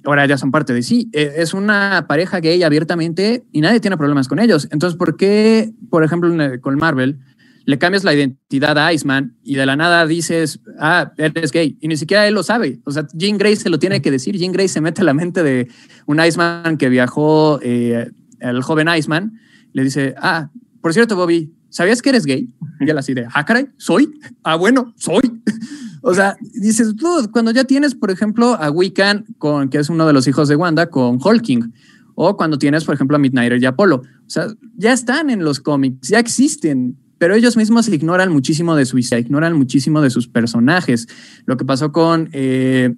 [0.03, 1.09] Ahora ya son parte de sí.
[1.13, 4.67] Eh, es una pareja gay abiertamente y nadie tiene problemas con ellos.
[4.71, 7.19] Entonces, ¿por qué, por ejemplo, con Marvel,
[7.65, 11.77] le cambias la identidad a Iceman y de la nada dices, ah, eres gay?
[11.79, 12.79] Y ni siquiera él lo sabe.
[12.85, 14.35] O sea, Jean Grey se lo tiene que decir.
[14.37, 15.67] Jean Grey se mete en la mente de
[16.07, 18.09] un Iceman que viajó, eh,
[18.39, 19.39] el joven Iceman,
[19.73, 20.49] le dice, ah,
[20.81, 22.47] por cierto, Bobby, ¿sabías que eres gay?
[22.79, 24.13] Y él así de, ah, caray, ¿soy?
[24.43, 25.41] Ah, bueno, soy.
[26.03, 30.05] o sea, dices, tú, cuando ya tienes, por ejemplo, a Wiccan, con, que es uno
[30.05, 31.73] de los hijos de Wanda, con Hulking,
[32.13, 33.95] o cuando tienes, por ejemplo, a Midnighter y Apolo.
[33.95, 38.85] O sea, ya están en los cómics, ya existen, pero ellos mismos ignoran muchísimo de
[38.85, 41.07] su historia, ignoran muchísimo de sus personajes.
[41.45, 42.93] Lo que pasó con eh,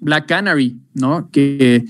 [0.00, 1.30] Black Canary, ¿no?
[1.30, 1.84] Que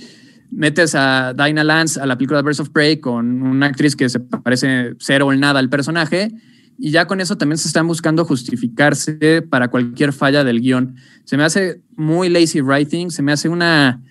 [0.51, 4.21] metes a Dinah Lance a la película Birds of Prey con una actriz que se
[4.21, 6.33] parece cero o nada al personaje
[6.79, 10.97] y ya con eso también se están buscando justificarse para cualquier falla del guion.
[11.25, 14.03] Se me hace muy lazy writing, se me hace una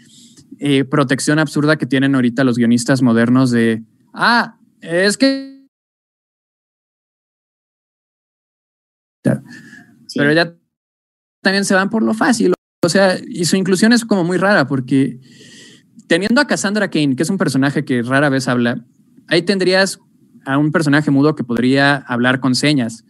[0.60, 5.68] eh, protección absurda que tienen ahorita los guionistas modernos de, ah, es que...
[10.16, 10.56] Pero ya
[11.42, 12.54] también se van por lo fácil.
[12.84, 15.20] O sea, y su inclusión es como muy rara porque
[16.08, 18.84] teniendo a Cassandra Kane, que es un personaje que rara vez habla,
[19.28, 20.00] ahí tendrías
[20.46, 23.04] a un personaje mudo que podría hablar con señas,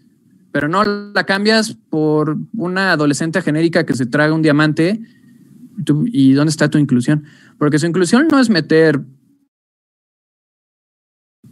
[0.51, 5.01] pero no la cambias por una adolescente genérica que se traga un diamante.
[6.05, 7.25] ¿Y dónde está tu inclusión?
[7.57, 9.01] Porque su inclusión no es meter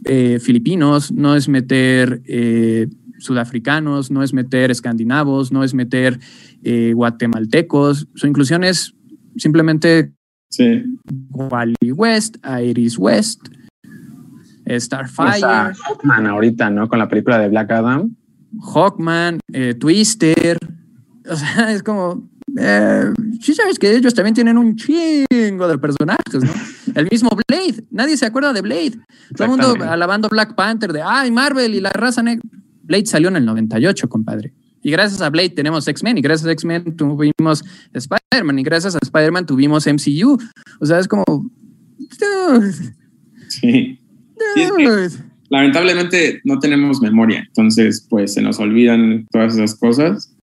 [0.06, 6.18] eh, filipinos, no es meter eh, sudafricanos, no es meter escandinavos, no es meter
[6.62, 8.08] eh, guatemaltecos.
[8.14, 8.94] Su inclusión es
[9.36, 10.14] simplemente
[10.54, 10.84] Sí.
[11.32, 13.40] Wally West, Iris West,
[14.68, 15.74] Starfire.
[15.74, 16.88] Hawkman ahorita, ¿no?
[16.88, 18.14] Con la película de Black Adam.
[18.62, 20.56] Hawkman, eh, Twister.
[21.28, 22.28] O sea, es como.
[22.56, 26.52] Eh, sí, sabes que ellos también tienen un chingo de personajes, ¿no?
[26.94, 27.84] El mismo Blade.
[27.90, 29.00] Nadie se acuerda de Blade.
[29.34, 32.42] Todo el mundo alabando Black Panther de, ay, Marvel y la raza negra.
[32.84, 34.54] Blade salió en el 98, compadre.
[34.84, 38.98] Y gracias a Blade tenemos X-Men, y gracias a X-Men tuvimos Spider-Man, y gracias a
[39.02, 40.38] Spider-Man tuvimos MCU.
[40.78, 41.24] O sea, es como.
[43.48, 43.98] Sí.
[45.48, 50.36] lamentablemente no tenemos memoria, entonces, pues se nos olvidan todas esas cosas.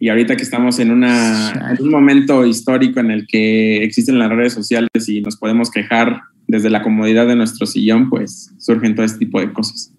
[0.00, 4.30] Y ahorita que estamos en, una, en un momento histórico en el que existen las
[4.30, 9.06] redes sociales y nos podemos quejar desde la comodidad de nuestro sillón, pues surgen todo
[9.06, 9.95] este tipo de cosas.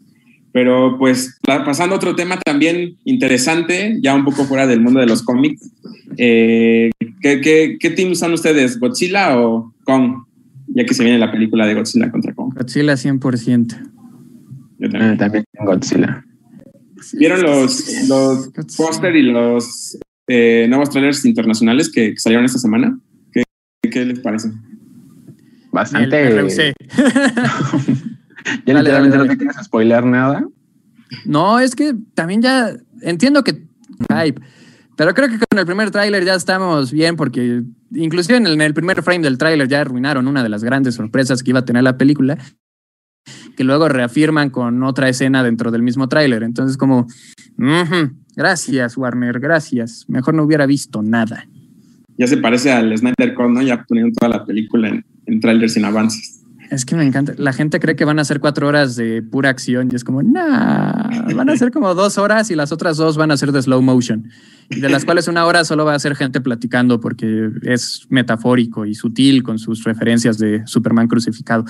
[0.52, 5.06] Pero pues pasando a otro tema también interesante, ya un poco fuera del mundo de
[5.06, 5.70] los cómics,
[6.18, 6.90] eh,
[7.22, 8.80] ¿qué, team son ustedes?
[8.80, 10.24] ¿Godzilla o Kong?
[10.68, 12.54] Ya que se viene la película de Godzilla contra Kong.
[12.56, 13.78] Godzilla 100%.
[14.80, 15.12] Yo también.
[15.12, 16.26] Ah, también Godzilla.
[17.14, 23.00] ¿Vieron los, los póster y los eh, nuevos trailers internacionales que, salieron esta semana?
[23.32, 23.44] ¿Qué,
[23.90, 24.52] qué les parece?
[25.72, 26.44] Bastante.
[28.66, 30.46] ya literalmente no te quieres spoiler nada.
[31.26, 33.68] No, es que también ya entiendo que
[34.10, 34.42] hype,
[34.96, 39.02] pero creo que con el primer tráiler ya estamos bien porque inclusive en el, primer
[39.04, 41.98] frame del tráiler ya arruinaron una de las grandes sorpresas que iba a tener la
[41.98, 42.38] película,
[43.56, 46.44] que luego reafirman con otra escena dentro del mismo tráiler.
[46.44, 47.08] Entonces como,
[48.36, 50.06] gracias Warner, gracias.
[50.08, 51.48] Mejor no hubiera visto nada.
[52.18, 53.62] Ya se parece al Snyder Cut, ¿no?
[53.62, 56.37] Ya poniendo toda la película en, en tráiler sin avances.
[56.70, 57.34] Es que me encanta.
[57.38, 60.22] La gente cree que van a ser cuatro horas de pura acción y es como,
[60.22, 63.62] nah, van a ser como dos horas y las otras dos van a ser de
[63.62, 64.30] slow motion,
[64.70, 68.96] de las cuales una hora solo va a ser gente platicando porque es metafórico y
[68.96, 71.64] sutil con sus referencias de Superman crucificado.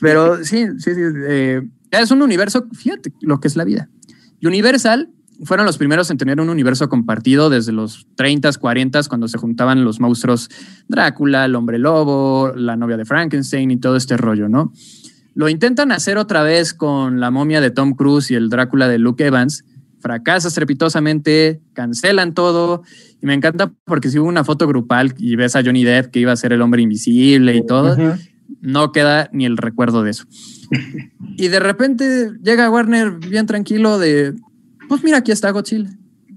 [0.00, 1.00] Pero sí, sí, sí.
[1.28, 3.88] Eh, es un universo, fíjate lo que es la vida.
[4.42, 5.10] Universal
[5.44, 9.84] fueron los primeros en tener un universo compartido desde los 30, 40, cuando se juntaban
[9.84, 10.48] los monstruos
[10.88, 14.72] Drácula, el hombre lobo, la novia de Frankenstein y todo este rollo, ¿no?
[15.34, 18.98] Lo intentan hacer otra vez con la momia de Tom Cruise y el Drácula de
[18.98, 19.64] Luke Evans.
[20.00, 22.82] Fracasa estrepitosamente, cancelan todo.
[23.20, 26.20] Y me encanta porque si hubo una foto grupal y ves a Johnny Depp que
[26.20, 27.96] iba a ser el hombre invisible y todo,
[28.62, 30.24] no queda ni el recuerdo de eso.
[31.36, 34.34] y de repente llega Warner bien tranquilo de,
[34.88, 35.90] pues mira, aquí está Godzilla.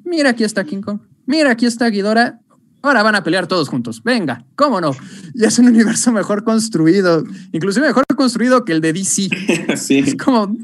[0.03, 0.99] Mira, aquí está King Kong.
[1.25, 2.39] Mira, aquí está Ghidorah.
[2.81, 4.01] Ahora van a pelear todos juntos.
[4.03, 4.91] Venga, ¿cómo no?
[5.33, 9.29] Y es un universo mejor construido, inclusive mejor construido que el de DC.
[9.75, 9.99] Sí.
[9.99, 10.55] Es como.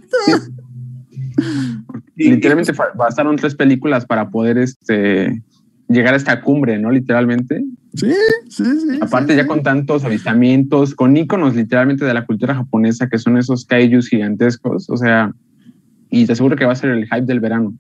[2.16, 5.44] Literalmente bastaron tres películas para poder este,
[5.90, 6.90] llegar a esta cumbre, ¿no?
[6.90, 7.64] Literalmente.
[7.94, 8.14] Sí,
[8.50, 9.00] sí, sí.
[9.02, 13.66] Aparte, ya con tantos avistamientos, con íconos literalmente de la cultura japonesa, que son esos
[13.66, 14.90] kaijus gigantescos.
[14.90, 15.34] O sea,
[16.16, 17.76] y te aseguro que va a ser el hype del verano.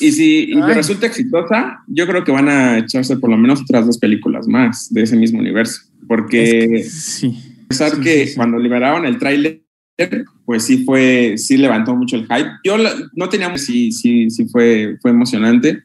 [0.00, 3.98] Y si resulta exitosa, yo creo que van a echarse por lo menos otras dos
[3.98, 5.82] películas más de ese mismo universo.
[6.08, 7.38] Porque sí.
[7.64, 9.62] a pesar que cuando liberaron el tráiler,
[10.44, 12.50] pues sí fue, sí levantó mucho el hype.
[12.64, 12.76] Yo
[13.14, 15.84] no teníamos, sí, sí, sí fue, fue emocionante.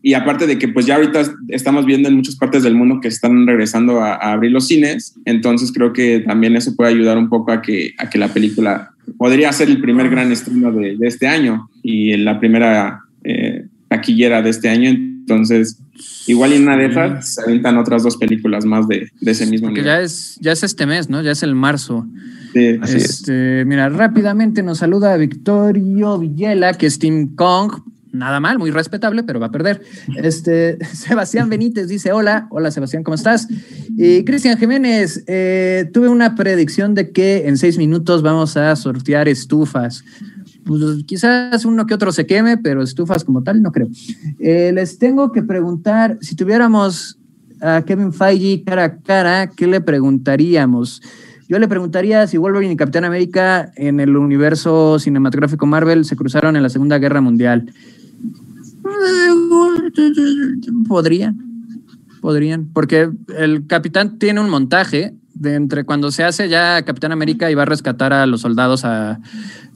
[0.00, 3.08] Y aparte de que pues ya ahorita estamos viendo en muchas partes del mundo que
[3.08, 7.28] están regresando a, a abrir los cines, entonces creo que también eso puede ayudar un
[7.28, 11.26] poco a que, a que la película podría ser el primer gran estreno de, este
[11.26, 14.90] año y la primera eh, taquillera de este año.
[14.90, 15.80] Entonces,
[16.26, 19.84] igual en una de esas se aventan otras dos películas más de, ese mismo nivel.
[19.84, 21.22] Ya es, ya es este mes, ¿no?
[21.22, 22.06] Ya es el marzo.
[22.52, 27.72] Sí, así este, Mira, rápidamente nos saluda Victorio Villela, que es Team Kong,
[28.12, 29.82] nada mal, muy respetable, pero va a perder.
[30.16, 33.48] Este, Sebastián Benítez dice, hola, hola Sebastián, ¿cómo estás?
[33.96, 39.28] Y Cristian Jiménez, eh, tuve una predicción de que en seis minutos vamos a sortear
[39.28, 40.04] estufas.
[40.64, 43.88] Pues, quizás uno que otro se queme, pero estufas como tal, no creo.
[44.38, 47.18] Eh, les tengo que preguntar, si tuviéramos
[47.60, 51.00] a Kevin Feige cara a cara, ¿qué le preguntaríamos?
[51.48, 56.56] Yo le preguntaría si Wolverine y Capitán América en el universo cinematográfico Marvel se cruzaron
[56.56, 57.72] en la Segunda Guerra Mundial.
[60.88, 61.38] Podrían,
[62.20, 67.50] podrían, porque el capitán tiene un montaje de entre cuando se hace ya Capitán América
[67.50, 69.20] y va a rescatar a los soldados a,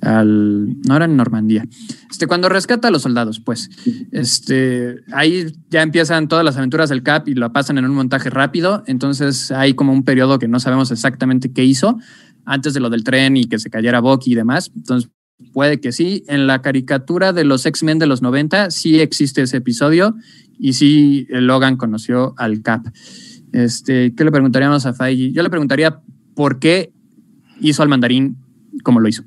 [0.01, 1.65] al no era en Normandía.
[2.11, 3.71] Este cuando rescata a los soldados, pues
[4.11, 8.29] este ahí ya empiezan todas las aventuras del Cap y lo pasan en un montaje
[8.29, 11.99] rápido, entonces hay como un periodo que no sabemos exactamente qué hizo
[12.45, 14.73] antes de lo del tren y que se cayera Bucky y demás.
[14.75, 15.11] Entonces
[15.53, 16.25] Puede que sí.
[16.29, 20.15] En la caricatura de los X-Men de los 90 sí existe ese episodio
[20.59, 22.87] y sí Logan conoció al Cap.
[23.53, 25.33] Este, ¿Qué le preguntaríamos a Feige?
[25.33, 26.01] Yo le preguntaría
[26.35, 26.93] por qué
[27.61, 28.37] hizo al mandarín
[28.83, 29.25] como lo hizo.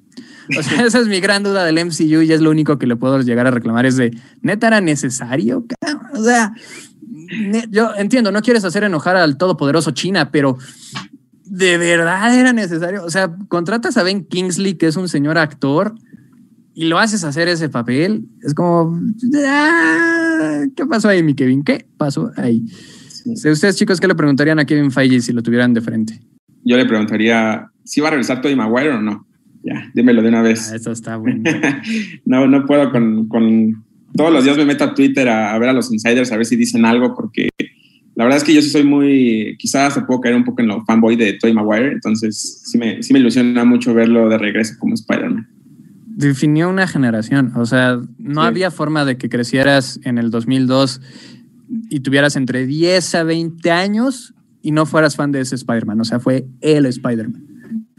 [0.57, 2.95] O sea, esa es mi gran duda del MCU y es lo único que le
[2.95, 5.65] puedo llegar a reclamar es de, ¿neta era necesario?
[6.13, 6.53] O sea,
[7.69, 10.57] yo entiendo, no quieres hacer enojar al todopoderoso China, pero
[11.45, 13.03] de verdad era necesario.
[13.03, 15.95] O sea, contratas a Ben Kingsley, que es un señor actor,
[16.75, 18.25] y lo haces hacer ese papel.
[18.43, 18.99] Es como,
[19.47, 21.63] ah, ¿qué pasó ahí, mi Kevin?
[21.63, 22.63] ¿Qué pasó ahí?
[23.25, 26.19] Ustedes, chicos, ¿qué le preguntarían a Kevin Feige si lo tuvieran de frente?
[26.63, 29.25] Yo le preguntaría si va a regresar Tony Maguire o no.
[29.63, 30.69] Ya, dímelo de una vez.
[30.71, 31.49] Ah, eso está bueno.
[32.25, 33.83] no, no puedo con, con,
[34.15, 36.55] Todos los días me meto a Twitter a, ver a los insiders, a ver si
[36.55, 37.49] dicen algo, porque
[38.13, 40.67] la verdad es que yo sí soy muy, quizás se puedo caer un poco en
[40.67, 44.75] lo fanboy de Tony Maguire, entonces sí me, sí me ilusiona mucho verlo de regreso
[44.77, 45.54] como Spider-Man.
[46.17, 51.01] Definió una generación, o sea, no había forma de que crecieras en el 2002
[51.89, 56.05] y tuvieras entre 10 a 20 años y no fueras fan de ese Spider-Man, o
[56.05, 57.45] sea, fue el Spider-Man.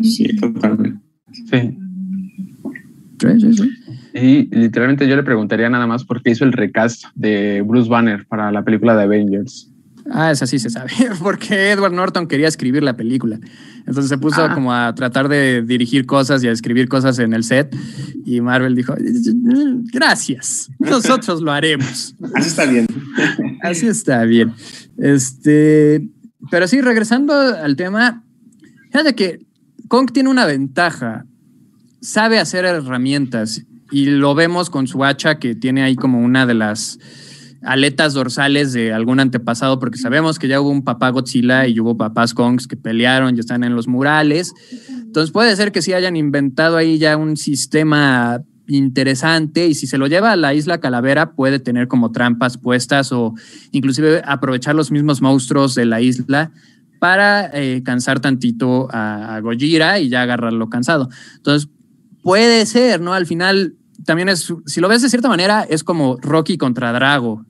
[0.01, 0.99] Sí, totalmente.
[1.51, 1.79] Sí.
[3.19, 3.71] Sí, sí,
[4.15, 8.27] Y literalmente yo le preguntaría nada más por qué hizo el recast de Bruce Banner
[8.27, 9.73] para la película de Avengers.
[10.11, 10.91] Ah, esa sí se sabe,
[11.23, 13.39] porque Edward Norton quería escribir la película.
[13.87, 14.53] Entonces se puso ah.
[14.53, 17.75] como a tratar de dirigir cosas y a escribir cosas en el set.
[18.25, 18.95] Y Marvel dijo,
[19.93, 22.15] gracias, nosotros lo haremos.
[22.35, 22.87] Así está bien.
[23.63, 24.53] Así está bien.
[24.99, 26.09] Este,
[26.51, 28.25] pero sí, regresando al tema,
[28.91, 29.47] fíjate que
[29.89, 31.25] Kong tiene una ventaja.
[32.01, 36.55] Sabe hacer herramientas y lo vemos con su hacha que tiene ahí como una de
[36.55, 36.99] las
[37.63, 41.97] aletas dorsales de algún antepasado, porque sabemos que ya hubo un papá Godzilla y hubo
[41.97, 44.55] papás Kongs que pelearon y están en los murales.
[44.89, 49.99] Entonces puede ser que sí hayan inventado ahí ya un sistema interesante y si se
[49.99, 53.35] lo lleva a la isla Calavera puede tener como trampas puestas o
[53.71, 56.51] inclusive aprovechar los mismos monstruos de la isla
[56.99, 61.09] para eh, cansar tantito a, a Gojira y ya agarrarlo cansado.
[61.37, 61.69] Entonces
[62.23, 63.13] puede ser, ¿no?
[63.15, 67.45] Al final también es, si lo ves de cierta manera, es como Rocky contra Drago.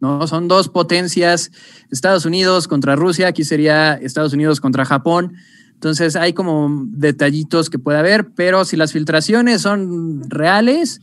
[0.00, 0.26] ¿no?
[0.26, 1.50] Son dos potencias,
[1.90, 5.34] Estados Unidos contra Rusia, aquí sería Estados Unidos contra Japón.
[5.74, 11.00] Entonces hay como detallitos que puede haber, pero si las filtraciones son reales,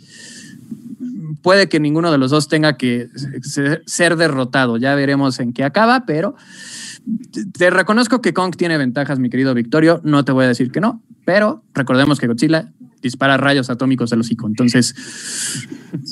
[1.41, 3.09] puede que ninguno de los dos tenga que
[3.85, 4.77] ser derrotado.
[4.77, 6.35] Ya veremos en qué acaba, pero
[7.57, 10.01] te reconozco que Kong tiene ventajas, mi querido Victorio.
[10.03, 12.71] No te voy a decir que no, pero recordemos que Godzilla
[13.01, 14.47] dispara rayos atómicos del hocico.
[14.47, 14.95] Entonces,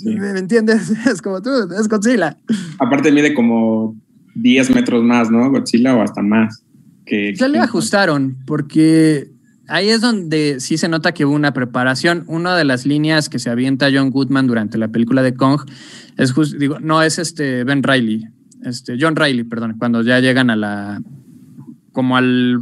[0.03, 0.91] ¿me entiendes?
[1.05, 1.49] Es como tú,
[1.79, 2.37] es Godzilla.
[2.79, 3.95] Aparte mide como
[4.35, 5.49] 10 metros más, ¿no?
[5.49, 6.63] Godzilla o hasta más.
[7.05, 9.31] Que, ya le ajustaron porque
[9.67, 12.23] ahí es donde sí se nota que hubo una preparación.
[12.27, 15.61] Una de las líneas que se avienta John Goodman durante la película de Kong
[16.17, 18.25] es justo, digo, no es este Ben Riley,
[18.63, 21.01] este John Riley, perdón, cuando ya llegan a la
[21.91, 22.61] como al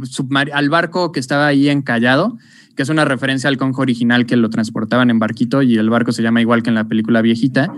[0.52, 2.38] al barco que estaba ahí encallado
[2.76, 6.12] que es una referencia al conjo original que lo transportaban en barquito y el barco
[6.12, 7.72] se llama igual que en la película viejita.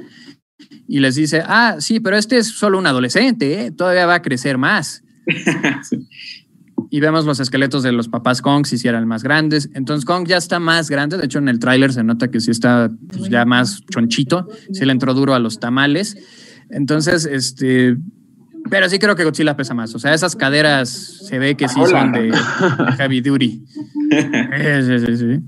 [0.89, 3.70] Y les dice, ah, sí, pero este es solo un adolescente, ¿eh?
[3.70, 5.05] todavía va a crecer más.
[6.91, 9.70] Y vemos los esqueletos de los papás Kong, si eran más grandes.
[9.74, 12.51] Entonces Kong ya está más grande, de hecho en el tráiler se nota que sí
[12.51, 16.16] está pues, ya más chonchito, se le entró duro a los tamales.
[16.70, 17.97] Entonces, este,
[18.70, 19.94] pero sí creo que Godzilla pesa más.
[19.94, 22.32] O sea, esas caderas se ve que sí son de
[22.96, 23.64] heavy duty.
[24.10, 25.40] sí, sí, sí.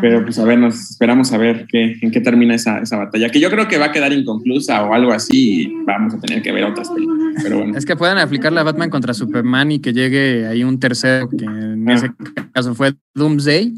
[0.00, 3.28] Pero pues a ver, nos esperamos a ver qué, en qué termina esa, esa, batalla,
[3.30, 6.42] que yo creo que va a quedar inconclusa o algo así y vamos a tener
[6.42, 7.42] que ver otras películas.
[7.42, 7.78] Pero bueno.
[7.78, 11.44] Es que puedan aplicar la Batman contra Superman y que llegue ahí un tercero, que
[11.44, 12.48] en ese ah.
[12.52, 13.74] caso fue Doomsday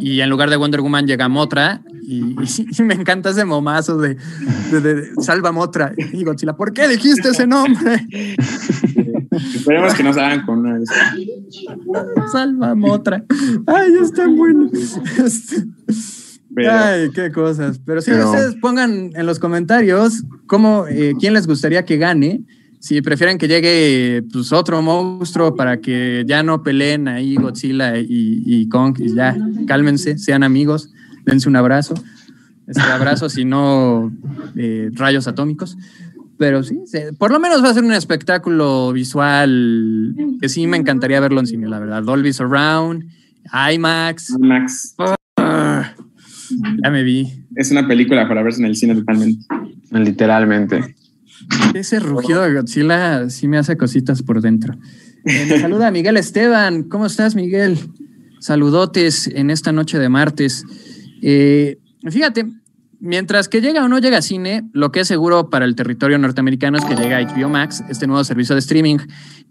[0.00, 2.34] y en lugar de Wonder Woman llega Motra y,
[2.82, 4.16] me encanta ese momazo de,
[5.20, 6.54] Salva Motra y Godzilla.
[6.54, 8.06] ¿Por qué dijiste ese nombre?
[9.30, 10.80] Esperemos que no salgan con una
[12.30, 13.24] Salva Motra.
[13.66, 14.70] Ay, está bueno.
[15.24, 15.64] Este,
[16.68, 17.80] ay, qué cosas.
[17.84, 22.44] Pero si ustedes pongan en los comentarios cómo, eh, quién les gustaría que gane
[22.82, 28.68] si prefieren que llegue pues, otro monstruo para que ya no peleen ahí Godzilla y,
[28.68, 29.36] Kong, y ya
[29.68, 30.90] cálmense, sean amigos,
[31.24, 31.94] dense un abrazo.
[32.66, 34.12] Este abrazo, si no
[34.56, 35.78] eh, rayos atómicos.
[36.38, 36.80] Pero sí,
[37.18, 41.46] por lo menos va a ser un espectáculo visual que sí me encantaría verlo en
[41.46, 42.02] cine, la verdad.
[42.02, 43.04] Dolby Surround,
[43.72, 44.30] IMAX.
[44.30, 44.96] IMAX.
[45.36, 45.92] Ah,
[46.82, 47.44] ya me vi.
[47.54, 49.46] Es una película para verse en el cine totalmente.
[49.92, 50.96] Literalmente.
[51.74, 54.74] Ese rugido de Godzilla sí me hace cositas por dentro.
[55.24, 56.84] Eh, me saluda Miguel Esteban.
[56.84, 57.78] ¿Cómo estás, Miguel?
[58.40, 60.64] Saludotes en esta noche de martes.
[61.22, 61.78] Eh,
[62.10, 62.46] fíjate,
[63.00, 66.78] mientras que llega o no llega cine, lo que es seguro para el territorio norteamericano
[66.78, 68.98] es que llega HBO Max, este nuevo servicio de streaming.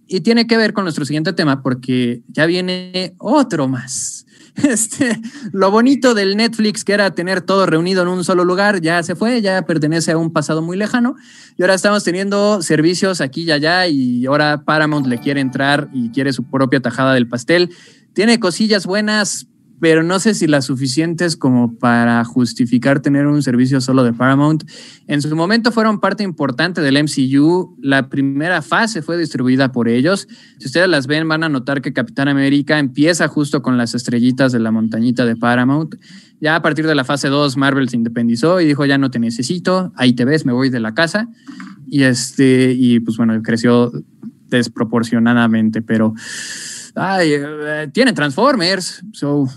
[0.08, 4.26] Y tiene que ver con nuestro siguiente tema porque ya viene otro más.
[4.64, 5.20] Este,
[5.52, 9.16] lo bonito del Netflix, que era tener todo reunido en un solo lugar, ya se
[9.16, 11.16] fue, ya pertenece a un pasado muy lejano.
[11.58, 16.10] Y ahora estamos teniendo servicios aquí y allá, y ahora Paramount le quiere entrar y
[16.10, 17.70] quiere su propia tajada del pastel.
[18.14, 19.48] Tiene cosillas buenas,
[19.82, 24.64] pero no sé si las suficientes como para justificar tener un servicio solo de Paramount.
[25.08, 27.76] En su momento fueron parte importante del MCU.
[27.82, 30.28] La primera fase fue distribuida por ellos.
[30.60, 34.52] Si ustedes las ven, van a notar que Capitán América empieza justo con las estrellitas
[34.52, 35.96] de la montañita de Paramount.
[36.40, 39.18] Ya a partir de la fase 2, Marvel se independizó y dijo, ya no te
[39.18, 41.28] necesito, ahí te ves, me voy de la casa.
[41.88, 43.92] Y, este, y pues bueno, creció
[44.48, 46.14] desproporcionadamente, pero...
[46.94, 49.48] Ay, eh, tienen Transformers, so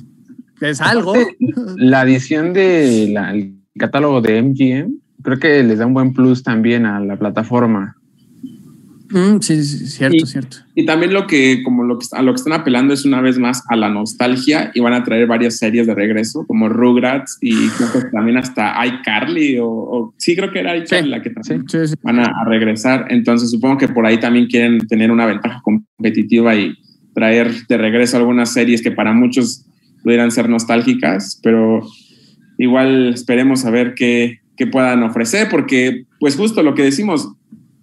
[0.60, 1.14] es algo.
[1.76, 7.00] La adición del catálogo de MGM creo que les da un buen plus también a
[7.00, 7.96] la plataforma.
[9.10, 10.56] Mm, sí, sí, cierto, cierto.
[10.74, 13.38] Y también lo que, como lo que, a lo que están apelando es una vez
[13.38, 17.68] más a la nostalgia y van a traer varias series de regreso, como Rugrats y
[17.68, 21.64] creo que también hasta iCarly o, sí, creo que era iCarly la que también
[22.02, 23.06] van a, regresar.
[23.08, 26.74] Entonces supongo que por ahí también quieren tener una ventaja competitiva y
[27.14, 29.64] traer de regreso algunas series que para muchos
[30.04, 31.82] pudieran ser nostálgicas, pero
[32.58, 37.32] igual esperemos a ver qué, qué puedan ofrecer, porque pues justo lo que decimos,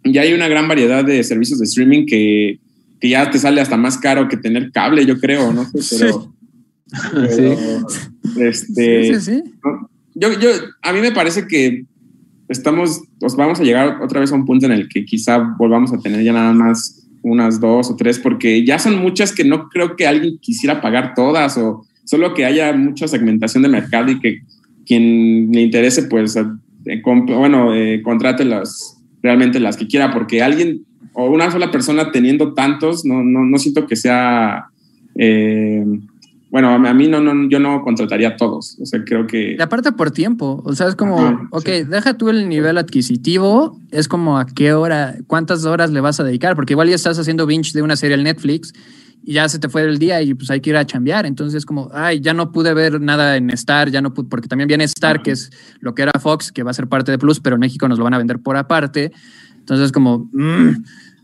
[0.06, 2.60] ya hay una gran variedad de servicios de streaming que,
[3.02, 6.34] que ya te sale hasta más caro que tener cable, yo creo, no sé, pero...
[7.30, 7.44] Sí.
[8.38, 9.44] Este, sí, sí,
[10.14, 10.50] yo, yo,
[10.82, 11.86] a mí me parece que
[12.50, 15.94] estamos, pues vamos a llegar otra vez a un punto en el que quizá volvamos
[15.94, 19.70] a tener ya nada más unas dos o tres, porque ya son muchas que no
[19.70, 24.20] creo que alguien quisiera pagar todas o solo que haya mucha segmentación de mercado y
[24.20, 24.42] que
[24.86, 30.82] quien le interese, pues, eh, bueno, eh, contrate las, realmente las que quiera, porque alguien
[31.14, 34.66] o una sola persona teniendo tantos, no, no, no siento que sea,
[35.16, 35.86] eh,
[36.50, 39.56] bueno, a mí no, no, yo no contrataría a todos, o sea, creo que...
[39.58, 44.10] Y aparte por tiempo, o sea, es como, ok, deja tú el nivel adquisitivo, es
[44.10, 47.46] como a qué hora, cuántas horas le vas a dedicar, porque igual ya estás haciendo
[47.46, 48.74] binge de una serie en Netflix
[49.24, 51.26] y ya se te fue el día y pues hay que ir a chambear.
[51.26, 54.68] Entonces, como, ay, ya no pude ver nada en Star, ya no pude, porque también
[54.68, 57.40] viene Star, que es lo que era Fox, que va a ser parte de Plus,
[57.40, 59.12] pero en México nos lo van a vender por aparte.
[59.60, 60.84] Entonces, como, mm.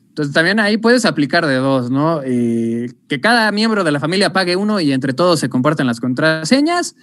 [0.10, 2.22] entonces también ahí puedes aplicar de dos, ¿no?
[2.24, 6.00] Eh, que cada miembro de la familia pague uno y entre todos se comparten las
[6.00, 6.96] contraseñas.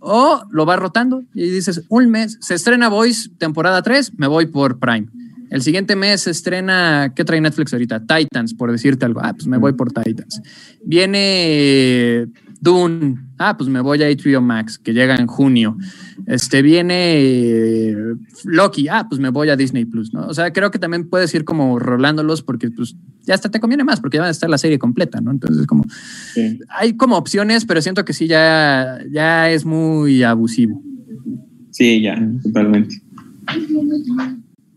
[0.00, 4.46] O lo va rotando y dices, un mes, se estrena Voice temporada 3, me voy
[4.46, 5.08] por Prime
[5.50, 8.04] el siguiente mes se estrena, ¿qué trae Netflix ahorita?
[8.06, 9.20] Titans, por decirte algo.
[9.22, 10.40] Ah, pues me voy por Titans.
[10.84, 12.26] Viene
[12.60, 13.16] Dune.
[13.38, 15.76] Ah, pues me voy a HBO Max, que llega en junio.
[16.26, 17.94] Este viene
[18.44, 18.88] Loki.
[18.88, 20.26] Ah, pues me voy a Disney Plus, ¿no?
[20.26, 23.84] O sea, creo que también puedes ir como rolándolos porque pues ya hasta te conviene
[23.84, 25.30] más porque ya va a estar la serie completa, ¿no?
[25.30, 25.84] Entonces, como
[26.68, 30.82] hay como opciones, pero siento que sí ya, ya es muy abusivo.
[31.70, 33.00] Sí, ya, totalmente.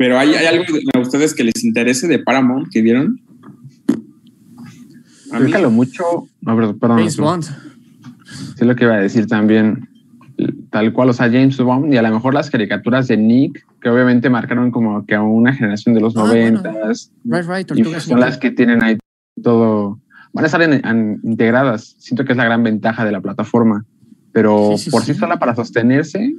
[0.02, 0.64] Pero ¿hay, algo
[0.96, 3.22] a ustedes que les interese de Paramount que vieron?
[5.32, 6.04] A mí, mucho.
[6.42, 6.98] No, perdón.
[6.98, 7.44] James Bond.
[8.58, 9.88] Sí, lo que iba a decir también.
[10.72, 13.90] Tal cual, o sea, James Bond y a lo mejor las caricaturas de Nick, que
[13.90, 17.12] obviamente marcaron como que a una generación de los ah, noventas.
[17.24, 18.98] Right, right, son las que tienen ahí
[19.44, 20.00] todo.
[20.34, 20.64] Van a estar
[21.24, 21.96] integradas.
[22.00, 23.86] Siento que es la gran ventaja de la plataforma.
[24.32, 26.34] Pero por sí sola, para sostenerse,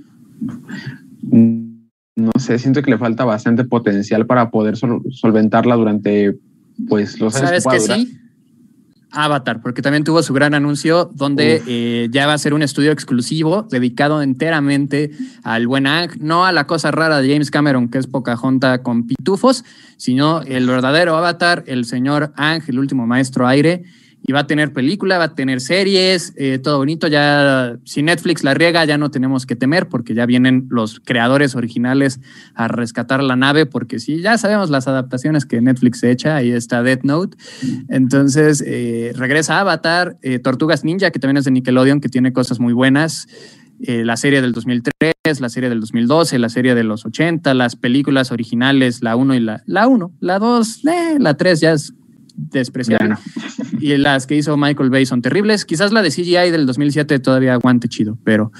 [2.22, 6.36] no sé, siento que le falta bastante potencial para poder solventarla durante
[6.88, 8.18] pues los años ¿Sabes que, sí?
[9.12, 12.92] Avatar, porque también tuvo su gran anuncio donde eh, ya va a ser un estudio
[12.92, 15.10] exclusivo dedicado enteramente
[15.42, 19.06] al buen Ang, no a la cosa rara de James Cameron, que es Pocahontas con
[19.06, 19.64] pitufos,
[19.98, 23.84] sino el verdadero Avatar, el señor Ang, el último maestro aire,
[24.24, 27.08] y va a tener película, va a tener series, eh, todo bonito.
[27.08, 31.56] Ya si Netflix la riega, ya no tenemos que temer porque ya vienen los creadores
[31.56, 32.20] originales
[32.54, 36.82] a rescatar la nave, porque sí, ya sabemos las adaptaciones que Netflix echa, ahí está
[36.82, 37.36] Death Note.
[37.88, 42.60] Entonces eh, regresa Avatar, eh, Tortugas Ninja, que también es de Nickelodeon, que tiene cosas
[42.60, 43.26] muy buenas.
[43.84, 48.30] la serie del 2003, la serie del 2012, la serie de los 80, las películas
[48.30, 50.82] originales, la 1 y la, la 1, la 2,
[51.18, 51.92] la 3 ya es
[52.34, 53.16] despreciable.
[53.80, 55.64] Y las que hizo Michael Bay son terribles.
[55.64, 58.52] Quizás la de CGI del 2007 todavía aguante chido, pero,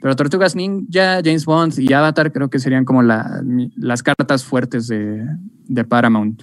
[0.00, 5.26] pero Tortugas Ninja, James Bond y Avatar creo que serían como las cartas fuertes de,
[5.88, 6.42] Paramount.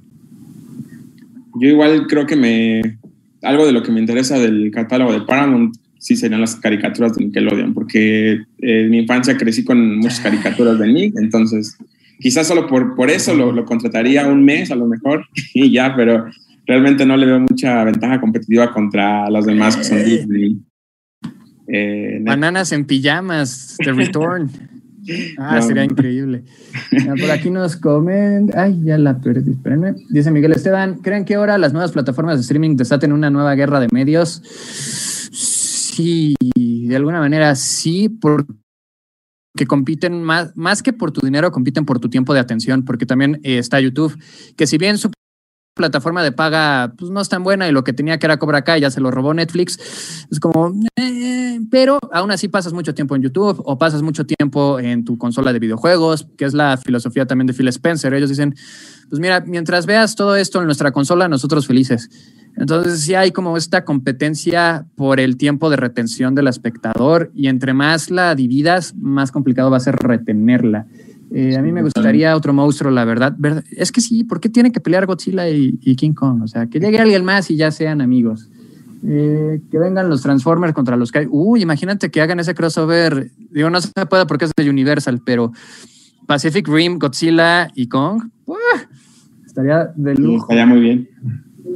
[1.60, 3.00] Yo igual creo que me...
[3.44, 7.26] Algo de lo que me interesa del catálogo de Paramount sí serían las caricaturas de
[7.26, 11.78] Nickelodeon, porque en mi infancia crecí con muchas caricaturas de Nick, entonces
[12.20, 15.96] quizás solo por, por eso lo, lo, contrataría un mes a lo mejor y ya,
[15.96, 16.26] pero
[16.66, 20.04] realmente no le veo mucha ventaja competitiva contra los demás que son eh.
[20.04, 20.62] Disney.
[21.68, 24.50] Eh, Bananas en pijamas, The Return.
[25.40, 26.44] Ah, sería increíble.
[27.20, 28.52] por aquí nos comen.
[28.56, 29.50] Ay, ya la perdí.
[29.50, 29.96] Espérenme.
[30.10, 33.80] Dice Miguel Esteban: ¿Creen que ahora las nuevas plataformas de streaming desaten una nueva guerra
[33.80, 34.44] de medios?
[35.32, 38.46] Sí, de alguna manera sí, porque
[39.68, 43.40] compiten más, más que por tu dinero, compiten por tu tiempo de atención, porque también
[43.44, 44.16] eh, está YouTube,
[44.56, 45.10] que si bien su
[45.82, 48.64] plataforma de paga pues, no es tan buena y lo que tenía que era Cobra
[48.64, 50.28] Kai ya se lo robó Netflix.
[50.30, 54.80] Es como, eh, pero aún así pasas mucho tiempo en YouTube o pasas mucho tiempo
[54.80, 58.14] en tu consola de videojuegos, que es la filosofía también de Phil Spencer.
[58.14, 58.56] Ellos dicen,
[59.10, 62.10] pues mira, mientras veas todo esto en nuestra consola, nosotros felices.
[62.56, 67.74] Entonces sí hay como esta competencia por el tiempo de retención del espectador y entre
[67.74, 70.86] más la dividas, más complicado va a ser retenerla.
[71.34, 73.36] Eh, a mí me gustaría otro monstruo, la verdad.
[73.72, 76.42] Es que sí, ¿por qué tiene que pelear Godzilla y, King Kong?
[76.44, 78.50] O sea, que llegue alguien más y ya sean amigos.
[79.08, 81.12] Eh, que vengan los Transformers contra los.
[81.30, 83.32] Uy, imagínate que hagan ese crossover.
[83.50, 85.54] Digo, no se puede porque es de Universal, pero
[86.28, 88.24] Pacific Rim, Godzilla y Kong.
[89.46, 90.44] estaría de lujo.
[90.44, 91.10] estaría muy bien.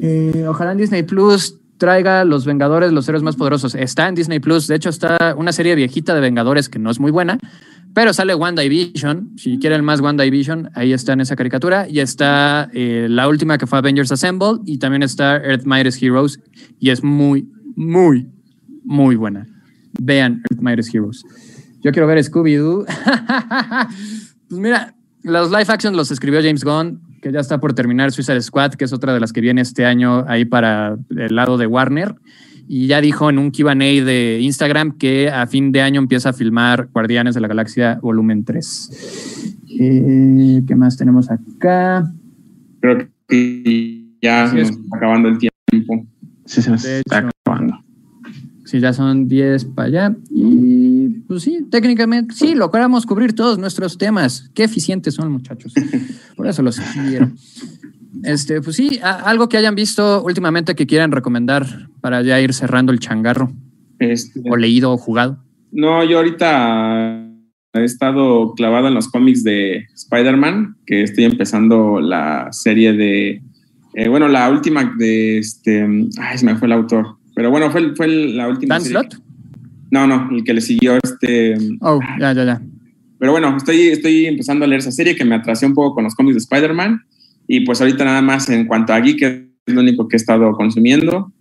[0.01, 3.76] Eh, ojalá en Disney Plus traiga Los Vengadores, los héroes más poderosos.
[3.76, 4.68] Está en Disney Plus.
[4.68, 7.38] De hecho, está una serie viejita de Vengadores que no es muy buena,
[7.96, 9.38] pero sale WandaVision.
[9.38, 11.88] Si quieren más WandaVision, ahí está en esa caricatura.
[11.89, 14.60] Y está eh, la última que fue Avengers Assemble.
[14.66, 16.39] Y también está Earth Mightiest Heroes.
[16.78, 18.28] Y es muy, muy,
[18.84, 19.48] muy buena.
[19.98, 21.24] Vean Earth Mightiest Heroes.
[21.82, 22.86] Yo quiero ver Scooby-Doo.
[24.50, 24.93] pues mira,
[25.24, 28.86] los live action los escribió James Gunn que ya está por terminar Suicide Squad, que
[28.86, 32.14] es otra de las que viene este año ahí para el lado de Warner.
[32.68, 36.34] Y ya dijo en un QA de Instagram que a fin de año empieza a
[36.34, 39.55] filmar Guardianes de la Galaxia Volumen 3.
[39.80, 42.11] Eh, ¿Qué más tenemos acá?
[42.80, 46.05] Creo que ya se nos está acabando el tiempo.
[46.45, 47.86] Sí, se nos está acabando.
[48.66, 50.16] Sí, ya son 10 para allá.
[50.32, 54.49] Y pues sí, técnicamente sí, logramos cubrir todos nuestros temas.
[54.55, 55.74] Qué eficientes son, muchachos.
[56.36, 57.36] Por eso los escribieron.
[58.24, 62.91] Este, pues sí, algo que hayan visto últimamente que quieran recomendar para ya ir cerrando
[62.91, 63.51] el changarro.
[63.99, 65.39] Este, o leído o jugado.
[65.72, 67.26] No, yo ahorita
[67.74, 73.41] he estado clavado en los cómics de Spider-Man, que estoy empezando la serie de.
[73.93, 75.86] Eh, bueno, la última de este.
[76.20, 77.18] Ay, se me fue el autor.
[77.36, 78.76] Pero bueno, fue, fue la última.
[78.76, 79.22] ¿Dan Slot?
[79.91, 81.55] No, no, el que le siguió este.
[81.82, 82.61] Oh, ya, ya, ya.
[83.20, 86.03] Pero bueno, estoy, estoy empezando a leer esa serie que me atrasé un poco con
[86.03, 87.01] los cómics de Spider-Man.
[87.48, 90.52] Y pues ahorita nada más en cuanto a Geek, es lo único que he estado
[90.54, 91.32] consumiendo.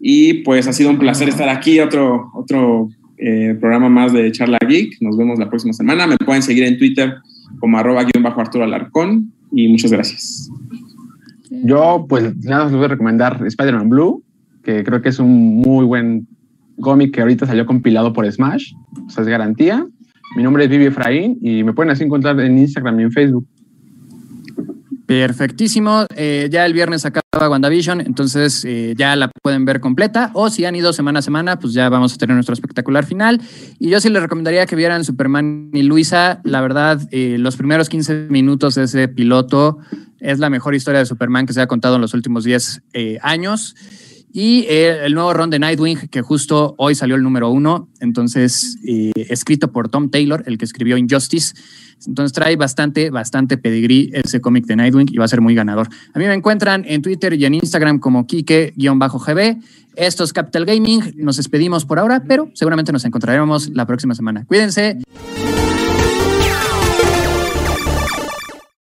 [0.00, 2.88] Y pues ha sido un placer estar aquí, otro, otro
[3.18, 5.00] eh, programa más de Charla Geek.
[5.00, 6.06] Nos vemos la próxima semana.
[6.06, 7.14] Me pueden seguir en Twitter
[7.60, 9.32] como arroba guion bajo Arturo Alarcón.
[9.52, 10.50] Y muchas gracias.
[11.50, 14.24] Yo pues nada más voy a recomendar Spider-Man Blue
[14.64, 16.26] que creo que es un muy buen
[16.80, 18.72] cómic que ahorita salió compilado por Smash,
[19.06, 19.86] o sea, es garantía.
[20.36, 23.46] Mi nombre es Vivi Efraín y me pueden así encontrar en Instagram y en Facebook.
[25.06, 26.06] Perfectísimo.
[26.16, 30.30] Eh, ya el viernes acaba WandaVision, entonces eh, ya la pueden ver completa.
[30.32, 33.40] O si han ido semana a semana, pues ya vamos a tener nuestro espectacular final.
[33.78, 36.40] Y yo sí les recomendaría que vieran Superman y Luisa.
[36.44, 39.78] La verdad, eh, los primeros 15 minutos de ese piloto
[40.20, 42.82] es la mejor historia de Superman que se ha contado en los últimos 10
[43.20, 43.76] años.
[44.32, 49.70] Y el nuevo ron de Nightwing, que justo hoy salió el número uno, entonces escrito
[49.70, 51.54] por Tom Taylor, el que escribió Injustice.
[52.06, 55.88] Entonces trae bastante, bastante pedigrí ese cómic de Nightwing y va a ser muy ganador.
[56.12, 59.60] A mí me encuentran en Twitter y en Instagram como Kike-GB.
[59.96, 61.14] Esto es Capital Gaming.
[61.16, 64.44] Nos despedimos por ahora, pero seguramente nos encontraremos la próxima semana.
[64.44, 64.98] Cuídense.